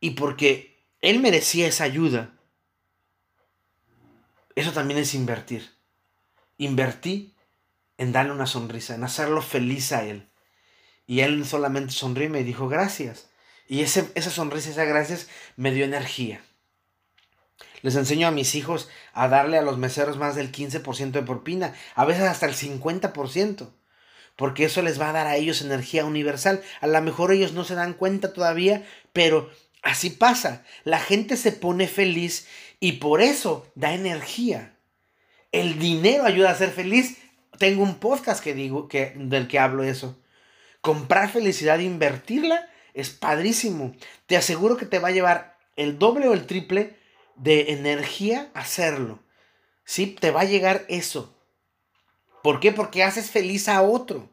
y 0.00 0.10
porque 0.10 0.84
él 1.00 1.20
merecía 1.20 1.66
esa 1.66 1.84
ayuda. 1.84 2.34
Eso 4.54 4.72
también 4.72 5.00
es 5.00 5.14
invertir. 5.14 5.70
Invertí 6.58 7.34
en 7.98 8.12
darle 8.12 8.32
una 8.32 8.46
sonrisa, 8.46 8.94
en 8.94 9.04
hacerlo 9.04 9.42
feliz 9.42 9.92
a 9.92 10.04
él. 10.04 10.28
Y 11.06 11.20
él 11.20 11.44
solamente 11.46 11.92
sonrió 11.92 12.26
y 12.26 12.30
me 12.30 12.44
dijo 12.44 12.68
gracias. 12.68 13.28
Y 13.68 13.82
ese, 13.82 14.10
esa 14.14 14.30
sonrisa, 14.30 14.70
esa 14.70 14.84
gracias 14.84 15.28
me 15.56 15.72
dio 15.72 15.84
energía. 15.84 16.40
Les 17.82 17.96
enseño 17.96 18.26
a 18.26 18.32
mis 18.32 18.54
hijos 18.54 18.88
a 19.12 19.28
darle 19.28 19.58
a 19.58 19.62
los 19.62 19.78
meseros 19.78 20.16
más 20.16 20.34
del 20.34 20.50
15% 20.50 21.10
de 21.12 21.22
propina, 21.22 21.74
a 21.94 22.04
veces 22.04 22.24
hasta 22.24 22.46
el 22.46 22.54
50%, 22.54 23.68
porque 24.34 24.64
eso 24.64 24.82
les 24.82 25.00
va 25.00 25.10
a 25.10 25.12
dar 25.12 25.26
a 25.26 25.36
ellos 25.36 25.62
energía 25.62 26.04
universal. 26.04 26.62
A 26.80 26.86
lo 26.86 27.00
mejor 27.02 27.32
ellos 27.32 27.52
no 27.52 27.64
se 27.64 27.74
dan 27.74 27.94
cuenta 27.94 28.32
todavía, 28.32 28.84
pero 29.12 29.50
Así 29.86 30.10
pasa, 30.10 30.64
la 30.82 30.98
gente 30.98 31.36
se 31.36 31.52
pone 31.52 31.86
feliz 31.86 32.48
y 32.80 32.94
por 32.94 33.22
eso 33.22 33.70
da 33.76 33.94
energía. 33.94 34.76
El 35.52 35.78
dinero 35.78 36.24
ayuda 36.24 36.50
a 36.50 36.56
ser 36.56 36.72
feliz. 36.72 37.18
Tengo 37.60 37.84
un 37.84 38.00
podcast 38.00 38.42
que 38.42 38.52
digo 38.52 38.88
que 38.88 39.12
del 39.14 39.46
que 39.46 39.60
hablo 39.60 39.84
eso. 39.84 40.20
Comprar 40.80 41.30
felicidad 41.30 41.78
e 41.78 41.84
invertirla 41.84 42.68
es 42.94 43.10
padrísimo. 43.10 43.94
Te 44.26 44.36
aseguro 44.36 44.76
que 44.76 44.86
te 44.86 44.98
va 44.98 45.06
a 45.06 45.12
llevar 45.12 45.56
el 45.76 46.00
doble 46.00 46.26
o 46.26 46.34
el 46.34 46.46
triple 46.46 46.96
de 47.36 47.70
energía 47.70 48.50
hacerlo. 48.54 49.20
Sí, 49.84 50.08
te 50.08 50.32
va 50.32 50.40
a 50.40 50.46
llegar 50.46 50.84
eso. 50.88 51.32
¿Por 52.42 52.58
qué? 52.58 52.72
Porque 52.72 53.04
haces 53.04 53.30
feliz 53.30 53.68
a 53.68 53.82
otro. 53.82 54.28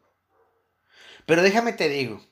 Pero 1.27 1.43
déjame 1.43 1.73
te 1.73 1.89
digo, 1.89 2.25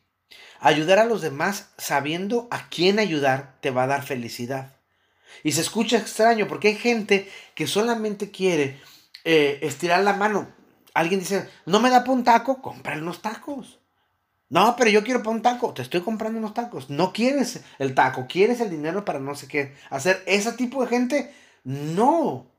Ayudar 0.63 0.99
a 0.99 1.05
los 1.05 1.21
demás 1.21 1.69
sabiendo 1.79 2.47
a 2.51 2.69
quién 2.69 2.99
ayudar 2.99 3.57
te 3.61 3.71
va 3.71 3.83
a 3.83 3.87
dar 3.87 4.03
felicidad. 4.03 4.75
Y 5.43 5.53
se 5.53 5.61
escucha 5.61 5.97
extraño 5.97 6.47
porque 6.47 6.67
hay 6.69 6.75
gente 6.75 7.27
que 7.55 7.65
solamente 7.65 8.29
quiere 8.29 8.79
eh, 9.23 9.57
estirar 9.63 10.03
la 10.03 10.13
mano. 10.13 10.47
Alguien 10.93 11.19
dice, 11.19 11.49
no 11.65 11.79
me 11.79 11.89
da 11.89 12.01
para 12.01 12.11
un 12.11 12.23
taco, 12.23 12.61
compra 12.61 12.95
unos 12.95 13.23
tacos. 13.23 13.79
No, 14.49 14.75
pero 14.75 14.91
yo 14.91 15.03
quiero 15.03 15.23
para 15.23 15.35
un 15.35 15.41
taco, 15.41 15.73
te 15.73 15.81
estoy 15.81 16.01
comprando 16.01 16.37
unos 16.37 16.53
tacos. 16.53 16.91
No 16.91 17.11
quieres 17.11 17.63
el 17.79 17.95
taco, 17.95 18.27
quieres 18.27 18.59
el 18.59 18.69
dinero 18.69 19.03
para 19.03 19.19
no 19.19 19.33
sé 19.33 19.47
qué. 19.47 19.73
Hacer 19.89 20.21
ese 20.27 20.51
tipo 20.53 20.83
de 20.83 20.89
gente, 20.89 21.33
no. 21.63 22.51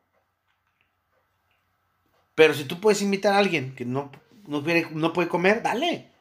Pero 2.34 2.54
si 2.54 2.64
tú 2.64 2.80
puedes 2.80 3.00
invitar 3.00 3.34
a 3.34 3.38
alguien 3.38 3.76
que 3.76 3.84
no, 3.84 4.10
no, 4.48 4.60
no 4.92 5.12
puede 5.12 5.28
comer, 5.28 5.62
dale. 5.62 6.11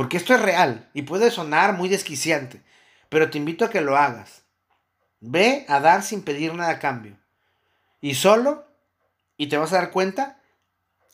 Porque 0.00 0.16
esto 0.16 0.34
es 0.34 0.40
real 0.40 0.88
y 0.94 1.02
puede 1.02 1.30
sonar 1.30 1.74
muy 1.74 1.90
desquiciante, 1.90 2.62
pero 3.10 3.28
te 3.28 3.36
invito 3.36 3.66
a 3.66 3.68
que 3.68 3.82
lo 3.82 3.98
hagas. 3.98 4.44
Ve 5.20 5.66
a 5.68 5.78
dar 5.78 6.02
sin 6.02 6.22
pedir 6.22 6.54
nada 6.54 6.70
a 6.70 6.78
cambio. 6.78 7.18
Y 8.00 8.14
solo, 8.14 8.64
y 9.36 9.48
te 9.48 9.58
vas 9.58 9.74
a 9.74 9.76
dar 9.76 9.90
cuenta 9.90 10.40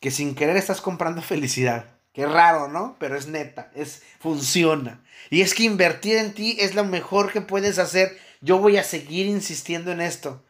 que 0.01 0.13
sin 0.13 0.37
querer 0.37 0.57
estás 0.57 0.81
comprando 0.81 1.21
felicidad. 1.33 1.87
Qué 2.13 2.27
raro, 2.27 2.69
¿no? 2.69 2.95
Pero 3.01 3.17
es 3.17 3.27
neta, 3.27 3.73
es 3.75 4.05
funciona. 4.21 5.03
Y 5.31 5.41
es 5.41 5.55
que 5.55 5.65
invertir 5.65 6.19
en 6.19 6.33
ti 6.33 6.57
es 6.61 6.77
lo 6.77 6.85
mejor 6.85 7.33
que 7.33 7.41
puedes 7.41 7.81
hacer. 7.81 8.17
Yo 8.41 8.59
voy 8.59 8.77
a 8.77 8.85
seguir 8.85 9.27
insistiendo 9.27 9.91
en 9.91 10.01
esto. 10.01 10.45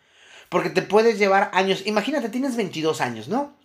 Porque 0.50 0.68
te 0.68 0.82
puedes 0.82 1.18
llevar 1.18 1.50
años. 1.54 1.84
Imagínate, 1.86 2.28
tienes 2.28 2.54
22 2.54 3.00
años, 3.00 3.28
¿no? 3.28 3.56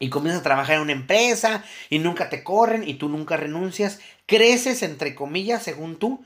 Y 0.00 0.08
comienzas 0.08 0.40
a 0.40 0.44
trabajar 0.44 0.76
en 0.76 0.82
una 0.82 0.92
empresa 0.92 1.62
y 1.90 2.00
nunca 2.00 2.28
te 2.30 2.42
corren 2.42 2.88
y 2.88 2.94
tú 2.94 3.08
nunca 3.08 3.36
renuncias. 3.36 4.00
Creces, 4.26 4.82
entre 4.82 5.14
comillas, 5.14 5.62
según 5.62 5.98
tú. 5.98 6.24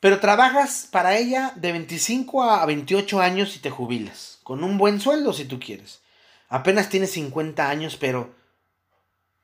Pero 0.00 0.18
trabajas 0.18 0.88
para 0.90 1.16
ella 1.16 1.52
de 1.56 1.72
25 1.72 2.42
a 2.42 2.64
28 2.64 3.20
años 3.20 3.54
y 3.54 3.58
te 3.60 3.70
jubilas. 3.70 4.40
Con 4.42 4.64
un 4.64 4.78
buen 4.78 4.98
sueldo 4.98 5.34
si 5.34 5.44
tú 5.44 5.60
quieres. 5.60 6.00
Apenas 6.48 6.88
tienes 6.88 7.12
50 7.12 7.68
años, 7.68 7.96
pero 7.96 8.34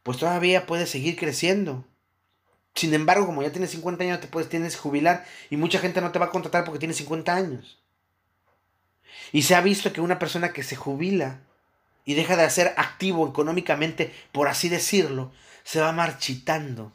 pues 0.03 0.18
todavía 0.18 0.66
puedes 0.66 0.88
seguir 0.88 1.16
creciendo. 1.16 1.85
Sin 2.75 2.94
embargo, 2.94 3.27
como 3.27 3.42
ya 3.42 3.53
tienes 3.53 3.70
50 3.70 4.05
años, 4.05 4.20
te 4.20 4.29
puedes, 4.29 4.49
tienes 4.49 4.77
jubilar 4.77 5.27
y 5.51 5.57
mucha 5.57 5.79
gente 5.79 6.01
no 6.01 6.11
te 6.11 6.18
va 6.18 6.27
a 6.27 6.31
contratar 6.31 6.64
porque 6.64 6.79
tienes 6.79 6.96
50 6.96 7.35
años. 7.35 7.79
Y 9.33 9.42
se 9.42 9.55
ha 9.55 9.61
visto 9.61 9.92
que 9.92 10.01
una 10.01 10.18
persona 10.18 10.53
que 10.53 10.62
se 10.62 10.77
jubila 10.77 11.40
y 12.07 12.14
deja 12.14 12.37
de 12.37 12.49
ser 12.49 12.73
activo 12.79 13.29
económicamente, 13.29 14.14
por 14.33 14.49
así 14.49 14.71
decirlo, 14.71 15.33
se 15.64 15.81
va 15.81 15.92
marchitando. 15.92 16.92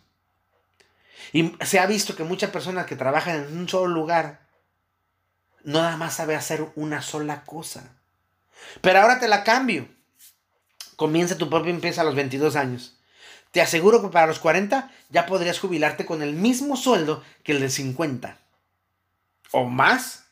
Y 1.33 1.53
se 1.63 1.79
ha 1.79 1.85
visto 1.85 2.15
que 2.15 2.23
muchas 2.23 2.49
personas 2.49 2.87
que 2.87 2.95
trabajan 2.95 3.35
en 3.35 3.57
un 3.57 3.69
solo 3.69 3.93
lugar 3.93 4.47
nada 5.63 5.97
más 5.97 6.15
sabe 6.15 6.35
hacer 6.35 6.65
una 6.75 7.01
sola 7.01 7.43
cosa. 7.43 7.93
Pero 8.81 9.01
ahora 9.01 9.19
te 9.19 9.27
la 9.27 9.43
cambio. 9.43 9.87
Comienza 10.95 11.37
tu 11.37 11.49
propia 11.49 11.71
empresa 11.71 12.01
a 12.01 12.05
los 12.05 12.15
22 12.15 12.55
años. 12.55 12.97
Te 13.51 13.61
aseguro 13.61 14.01
que 14.01 14.07
para 14.07 14.27
los 14.27 14.39
40 14.39 14.91
ya 15.09 15.25
podrías 15.25 15.59
jubilarte 15.59 16.05
con 16.05 16.21
el 16.21 16.33
mismo 16.33 16.77
sueldo 16.77 17.21
que 17.43 17.51
el 17.51 17.59
de 17.59 17.69
50. 17.69 18.37
O 19.51 19.65
más. 19.65 20.23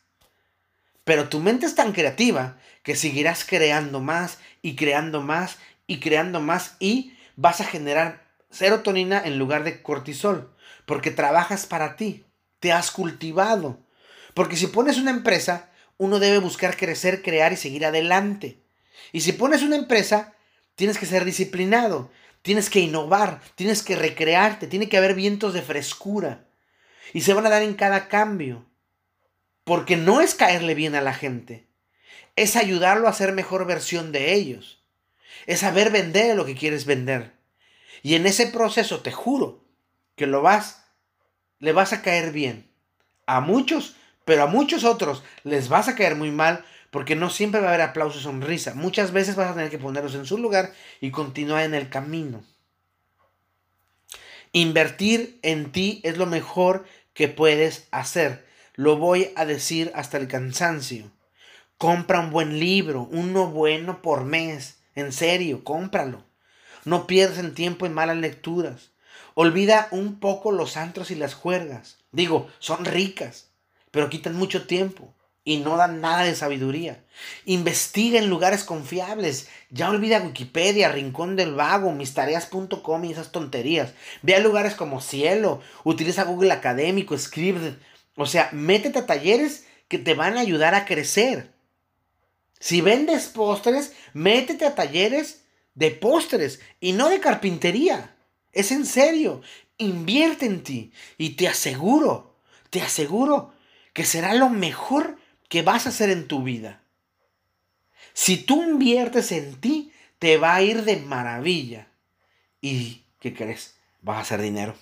Pero 1.03 1.27
tu 1.27 1.39
mente 1.39 1.65
es 1.65 1.75
tan 1.75 1.91
creativa 1.91 2.57
que 2.83 2.95
seguirás 2.95 3.43
creando 3.45 3.99
más 3.99 4.39
y 4.61 4.75
creando 4.75 5.21
más 5.21 5.57
y 5.87 5.99
creando 5.99 6.39
más 6.39 6.75
y 6.79 7.13
vas 7.35 7.61
a 7.61 7.65
generar 7.65 8.27
serotonina 8.49 9.21
en 9.23 9.39
lugar 9.39 9.63
de 9.63 9.81
cortisol. 9.81 10.53
Porque 10.85 11.11
trabajas 11.11 11.65
para 11.65 11.95
ti. 11.95 12.25
Te 12.59 12.71
has 12.71 12.91
cultivado. 12.91 13.79
Porque 14.33 14.57
si 14.57 14.67
pones 14.67 14.97
una 14.97 15.11
empresa, 15.11 15.69
uno 15.97 16.19
debe 16.19 16.39
buscar 16.39 16.77
crecer, 16.77 17.21
crear 17.21 17.53
y 17.53 17.57
seguir 17.57 17.85
adelante. 17.85 18.63
Y 19.11 19.21
si 19.21 19.33
pones 19.33 19.63
una 19.63 19.75
empresa, 19.75 20.33
tienes 20.75 20.97
que 20.97 21.05
ser 21.05 21.25
disciplinado. 21.25 22.11
Tienes 22.41 22.69
que 22.69 22.79
innovar, 22.79 23.41
tienes 23.55 23.83
que 23.83 23.95
recrearte, 23.95 24.67
tiene 24.67 24.87
que 24.87 24.97
haber 24.97 25.13
vientos 25.13 25.53
de 25.53 25.61
frescura. 25.61 26.45
Y 27.13 27.21
se 27.21 27.33
van 27.33 27.45
a 27.45 27.49
dar 27.49 27.63
en 27.63 27.73
cada 27.73 28.07
cambio. 28.07 28.65
Porque 29.63 29.97
no 29.97 30.21
es 30.21 30.35
caerle 30.35 30.73
bien 30.73 30.95
a 30.95 31.01
la 31.01 31.13
gente, 31.13 31.67
es 32.35 32.55
ayudarlo 32.55 33.07
a 33.07 33.13
ser 33.13 33.33
mejor 33.33 33.65
versión 33.65 34.11
de 34.11 34.33
ellos. 34.33 34.81
Es 35.45 35.59
saber 35.59 35.91
vender 35.91 36.35
lo 36.35 36.45
que 36.45 36.55
quieres 36.55 36.85
vender. 36.85 37.33
Y 38.01 38.15
en 38.15 38.25
ese 38.25 38.47
proceso 38.47 39.01
te 39.01 39.11
juro 39.11 39.63
que 40.15 40.27
lo 40.27 40.41
vas, 40.41 40.83
le 41.59 41.71
vas 41.71 41.93
a 41.93 42.01
caer 42.01 42.31
bien. 42.31 42.69
A 43.25 43.41
muchos, 43.41 43.95
pero 44.25 44.43
a 44.43 44.47
muchos 44.47 44.83
otros 44.83 45.23
les 45.43 45.69
vas 45.69 45.87
a 45.87 45.95
caer 45.95 46.15
muy 46.15 46.31
mal 46.31 46.65
porque 46.91 47.15
no 47.15 47.29
siempre 47.29 47.61
va 47.61 47.67
a 47.67 47.69
haber 47.69 47.81
aplauso 47.81 48.19
y 48.19 48.23
sonrisa. 48.23 48.73
Muchas 48.73 49.11
veces 49.11 49.35
vas 49.35 49.51
a 49.51 49.53
tener 49.53 49.69
que 49.69 49.77
ponerlos 49.77 50.15
en 50.15 50.25
su 50.25 50.37
lugar 50.37 50.73
y 51.01 51.11
continuar 51.11 51.63
en 51.63 51.75
el 51.75 51.89
camino. 51.89 52.43
Invertir 54.51 55.39
en 55.43 55.71
ti 55.71 56.01
es 56.03 56.17
lo 56.17 56.25
mejor 56.25 56.85
que 57.13 57.27
puedes 57.27 57.87
hacer. 57.91 58.47
Lo 58.73 58.97
voy 58.97 59.31
a 59.35 59.45
decir 59.45 59.91
hasta 59.93 60.17
el 60.17 60.27
cansancio. 60.27 61.11
Compra 61.79 62.19
un 62.19 62.29
buen 62.29 62.59
libro, 62.59 63.07
uno 63.09 63.47
bueno 63.47 64.01
por 64.01 64.25
mes. 64.25 64.79
En 64.95 65.13
serio, 65.13 65.63
cómpralo. 65.63 66.25
No 66.83 67.07
pierdas 67.07 67.37
el 67.37 67.53
tiempo 67.53 67.85
en 67.85 67.93
malas 67.93 68.17
lecturas. 68.17 68.89
Olvida 69.33 69.87
un 69.91 70.19
poco 70.19 70.51
los 70.51 70.75
antros 70.75 71.09
y 71.09 71.15
las 71.15 71.35
juergas. 71.35 71.95
Digo, 72.11 72.49
son 72.59 72.83
ricas, 72.83 73.47
pero 73.91 74.09
quitan 74.09 74.35
mucho 74.35 74.67
tiempo 74.67 75.13
y 75.45 75.59
no 75.59 75.77
dan 75.77 76.01
nada 76.01 76.23
de 76.23 76.35
sabiduría. 76.35 77.01
Investiga 77.45 78.19
en 78.19 78.29
lugares 78.29 78.65
confiables. 78.65 79.47
Ya 79.69 79.89
olvida 79.89 80.19
Wikipedia, 80.19 80.91
Rincón 80.91 81.37
del 81.37 81.55
Vago, 81.55 81.93
mistareas.com 81.93 83.05
y 83.05 83.13
esas 83.13 83.31
tonterías. 83.31 83.93
Ve 84.21 84.35
a 84.35 84.39
lugares 84.39 84.75
como 84.75 84.99
Cielo, 84.99 85.61
utiliza 85.85 86.25
Google 86.25 86.51
Académico, 86.51 87.17
Script. 87.17 87.81
O 88.17 88.25
sea, 88.25 88.49
métete 88.51 88.99
a 88.99 89.05
talleres 89.05 89.65
que 89.87 89.97
te 89.97 90.13
van 90.13 90.35
a 90.35 90.41
ayudar 90.41 90.75
a 90.75 90.83
crecer. 90.83 91.57
Si 92.59 92.81
vendes 92.81 93.27
postres, 93.27 93.93
métete 94.13 94.65
a 94.65 94.75
talleres 94.75 95.43
de 95.75 95.91
postres 95.91 96.59
y 96.79 96.91
no 96.91 97.09
de 97.09 97.19
carpintería. 97.19 98.15
Es 98.51 98.71
en 98.71 98.85
serio. 98.85 99.41
Invierte 99.77 100.45
en 100.45 100.63
ti 100.63 100.91
y 101.17 101.31
te 101.31 101.47
aseguro, 101.47 102.35
te 102.69 102.81
aseguro 102.81 103.53
que 103.93 104.03
será 104.03 104.33
lo 104.33 104.49
mejor 104.49 105.17
que 105.47 105.61
vas 105.61 105.85
a 105.85 105.89
hacer 105.89 106.09
en 106.09 106.27
tu 106.27 106.43
vida. 106.43 106.81
Si 108.13 108.35
tú 108.35 108.61
inviertes 108.61 109.31
en 109.31 109.55
ti, 109.61 109.93
te 110.19 110.35
va 110.37 110.55
a 110.55 110.61
ir 110.61 110.83
de 110.83 110.97
maravilla. 110.97 111.87
¿Y 112.59 113.03
qué 113.21 113.33
crees? 113.33 113.75
Vas 114.01 114.17
a 114.17 114.21
hacer 114.21 114.41
dinero. 114.41 114.75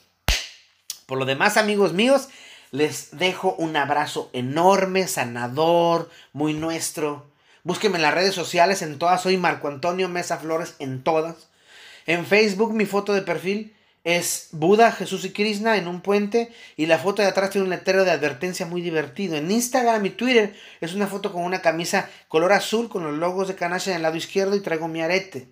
Por 1.05 1.19
lo 1.19 1.25
demás, 1.25 1.57
amigos 1.57 1.93
míos, 1.93 2.29
les 2.71 3.17
dejo 3.17 3.53
un 3.59 3.75
abrazo 3.77 4.31
enorme, 4.33 5.07
sanador, 5.07 6.09
muy 6.33 6.53
nuestro. 6.53 7.25
Búsquenme 7.67 7.97
en 7.97 8.03
las 8.03 8.13
redes 8.13 8.33
sociales, 8.33 8.81
en 8.81 8.97
todas 8.97 9.21
soy 9.21 9.35
Marco 9.35 9.67
Antonio 9.67 10.07
Mesa 10.07 10.37
Flores, 10.37 10.75
en 10.79 11.03
todas. 11.03 11.49
En 12.05 12.25
Facebook 12.25 12.73
mi 12.73 12.85
foto 12.85 13.13
de 13.13 13.23
perfil 13.23 13.75
es 14.05 14.47
Buda, 14.53 14.93
Jesús 14.93 15.25
y 15.25 15.33
Krishna 15.33 15.75
en 15.75 15.89
un 15.89 15.99
puente 15.99 16.53
y 16.77 16.85
la 16.85 16.97
foto 16.97 17.21
de 17.21 17.27
atrás 17.27 17.49
tiene 17.49 17.65
un 17.65 17.71
letrero 17.71 18.05
de 18.05 18.11
advertencia 18.11 18.65
muy 18.65 18.81
divertido. 18.81 19.35
En 19.35 19.51
Instagram 19.51 20.05
y 20.05 20.11
Twitter 20.11 20.55
es 20.79 20.93
una 20.93 21.07
foto 21.07 21.33
con 21.33 21.43
una 21.43 21.61
camisa 21.61 22.09
color 22.29 22.53
azul 22.53 22.87
con 22.87 23.03
los 23.03 23.17
logos 23.17 23.49
de 23.49 23.55
Kanasha 23.55 23.91
en 23.91 23.97
el 23.97 24.03
lado 24.03 24.15
izquierdo 24.15 24.55
y 24.55 24.61
traigo 24.61 24.87
mi 24.87 25.01
arete. 25.01 25.49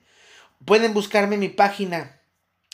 Pueden 0.64 0.94
buscarme 0.94 1.36
mi 1.36 1.50
página 1.50 2.22